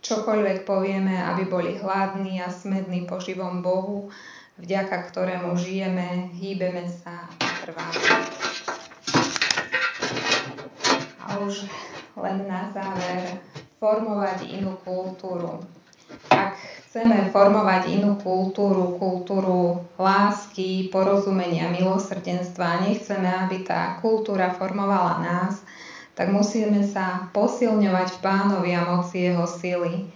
čokoľvek 0.00 0.68
povieme, 0.68 1.16
aby 1.20 1.48
boli 1.48 1.78
hladní 1.78 2.42
a 2.42 2.52
smední 2.52 3.06
po 3.08 3.22
živom 3.22 3.62
Bohu, 3.62 4.10
vďaka 4.58 5.10
ktorému 5.10 5.56
žijeme, 5.58 6.30
hýbeme 6.34 6.86
sa 6.86 7.26
a 7.28 7.48
trváme. 7.64 8.02
A 11.24 11.40
už 11.42 11.66
len 12.18 12.46
na 12.46 12.70
záver, 12.70 13.42
formovať 13.82 14.48
inú 14.48 14.80
kultúru. 14.80 15.60
Ak 16.30 16.56
chceme 16.88 17.28
formovať 17.34 17.90
inú 18.00 18.16
kultúru, 18.16 18.96
kultúru 18.96 19.82
lásky, 19.98 20.88
porozumenia, 20.88 21.68
milosrdenstva, 21.68 22.86
nechceme, 22.86 23.28
aby 23.44 23.66
tá 23.66 23.98
kultúra 23.98 24.54
formovala 24.54 25.20
nás, 25.20 25.60
tak 26.14 26.30
musíme 26.30 26.86
sa 26.86 27.30
posilňovať 27.34 28.08
v 28.14 28.22
pánovi 28.22 28.70
a 28.78 28.86
moci 28.86 29.26
jeho 29.26 29.46
sily. 29.50 30.06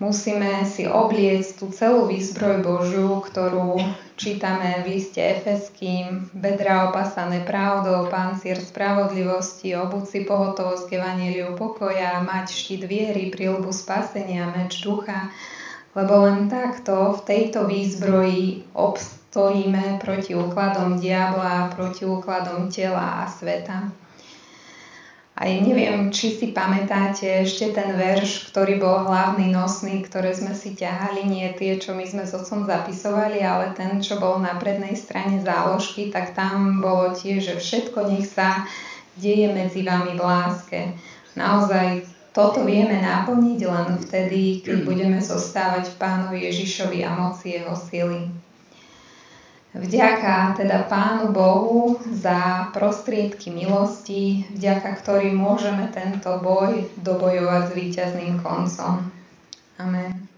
Musíme 0.00 0.64
si 0.64 0.88
obliecť 0.88 1.60
tú 1.60 1.68
celú 1.68 2.08
výzbroj 2.08 2.64
Božiu, 2.64 3.20
ktorú 3.20 3.76
čítame 4.16 4.80
v 4.80 4.96
liste 4.96 5.20
Efeským, 5.20 6.32
bedra 6.32 6.88
opasané 6.88 7.44
pravdou, 7.44 8.08
pancier 8.08 8.56
spravodlivosti, 8.56 9.76
obúci 9.76 10.24
pohotovosť 10.24 10.88
k 10.88 10.96
evaníliu 10.96 11.60
pokoja, 11.60 12.24
mať 12.24 12.46
štít 12.48 12.82
viery, 12.88 13.28
prílbu 13.28 13.68
spasenia, 13.68 14.48
meč 14.56 14.80
ducha, 14.80 15.28
lebo 15.92 16.24
len 16.24 16.48
takto 16.48 17.20
v 17.20 17.20
tejto 17.28 17.68
výzbroji 17.68 18.72
obstojíme 18.72 20.00
proti 20.00 20.32
úkladom 20.32 20.96
diabla, 20.96 21.68
proti 21.76 22.08
úkladom 22.08 22.72
tela 22.72 23.28
a 23.28 23.28
sveta. 23.28 24.01
Aj 25.32 25.48
neviem, 25.48 26.12
či 26.12 26.36
si 26.36 26.52
pamätáte 26.52 27.24
ešte 27.48 27.72
ten 27.72 27.96
verš, 27.96 28.52
ktorý 28.52 28.76
bol 28.76 29.08
hlavný, 29.08 29.48
nosný, 29.48 30.04
ktoré 30.04 30.36
sme 30.36 30.52
si 30.52 30.76
ťahali, 30.76 31.24
nie 31.24 31.48
tie, 31.56 31.80
čo 31.80 31.96
my 31.96 32.04
sme 32.04 32.28
s 32.28 32.36
otcom 32.36 32.68
zapisovali, 32.68 33.40
ale 33.40 33.72
ten, 33.72 33.96
čo 34.04 34.20
bol 34.20 34.44
na 34.44 34.60
prednej 34.60 34.92
strane 34.92 35.40
záložky, 35.40 36.12
tak 36.12 36.36
tam 36.36 36.84
bolo 36.84 37.16
tiež, 37.16 37.48
že 37.48 37.54
všetko 37.56 38.12
nech 38.12 38.28
sa 38.28 38.68
deje 39.16 39.48
medzi 39.56 39.80
vami 39.80 40.20
v 40.20 40.22
láske. 40.22 40.80
Naozaj 41.32 42.04
toto 42.36 42.64
vieme 42.68 43.00
naplniť 43.00 43.60
len 43.64 43.88
vtedy, 44.04 44.60
keď 44.60 44.84
budeme 44.84 45.18
zostávať 45.20 45.92
v 45.92 45.98
Pánovi 46.00 46.38
Ježišovi 46.44 47.08
a 47.08 47.12
moci 47.16 47.56
Jeho 47.56 47.72
sily. 47.72 48.51
Vďaka 49.72 50.52
teda 50.52 50.84
Pánu 50.84 51.32
Bohu 51.32 51.96
za 52.12 52.68
prostriedky 52.76 53.48
milosti, 53.48 54.44
vďaka 54.52 55.00
ktorým 55.00 55.32
môžeme 55.32 55.88
tento 55.88 56.28
boj 56.44 56.92
dobojovať 57.00 57.62
s 57.68 57.72
víťazným 57.72 58.44
koncom. 58.44 59.08
Amen. 59.80 60.31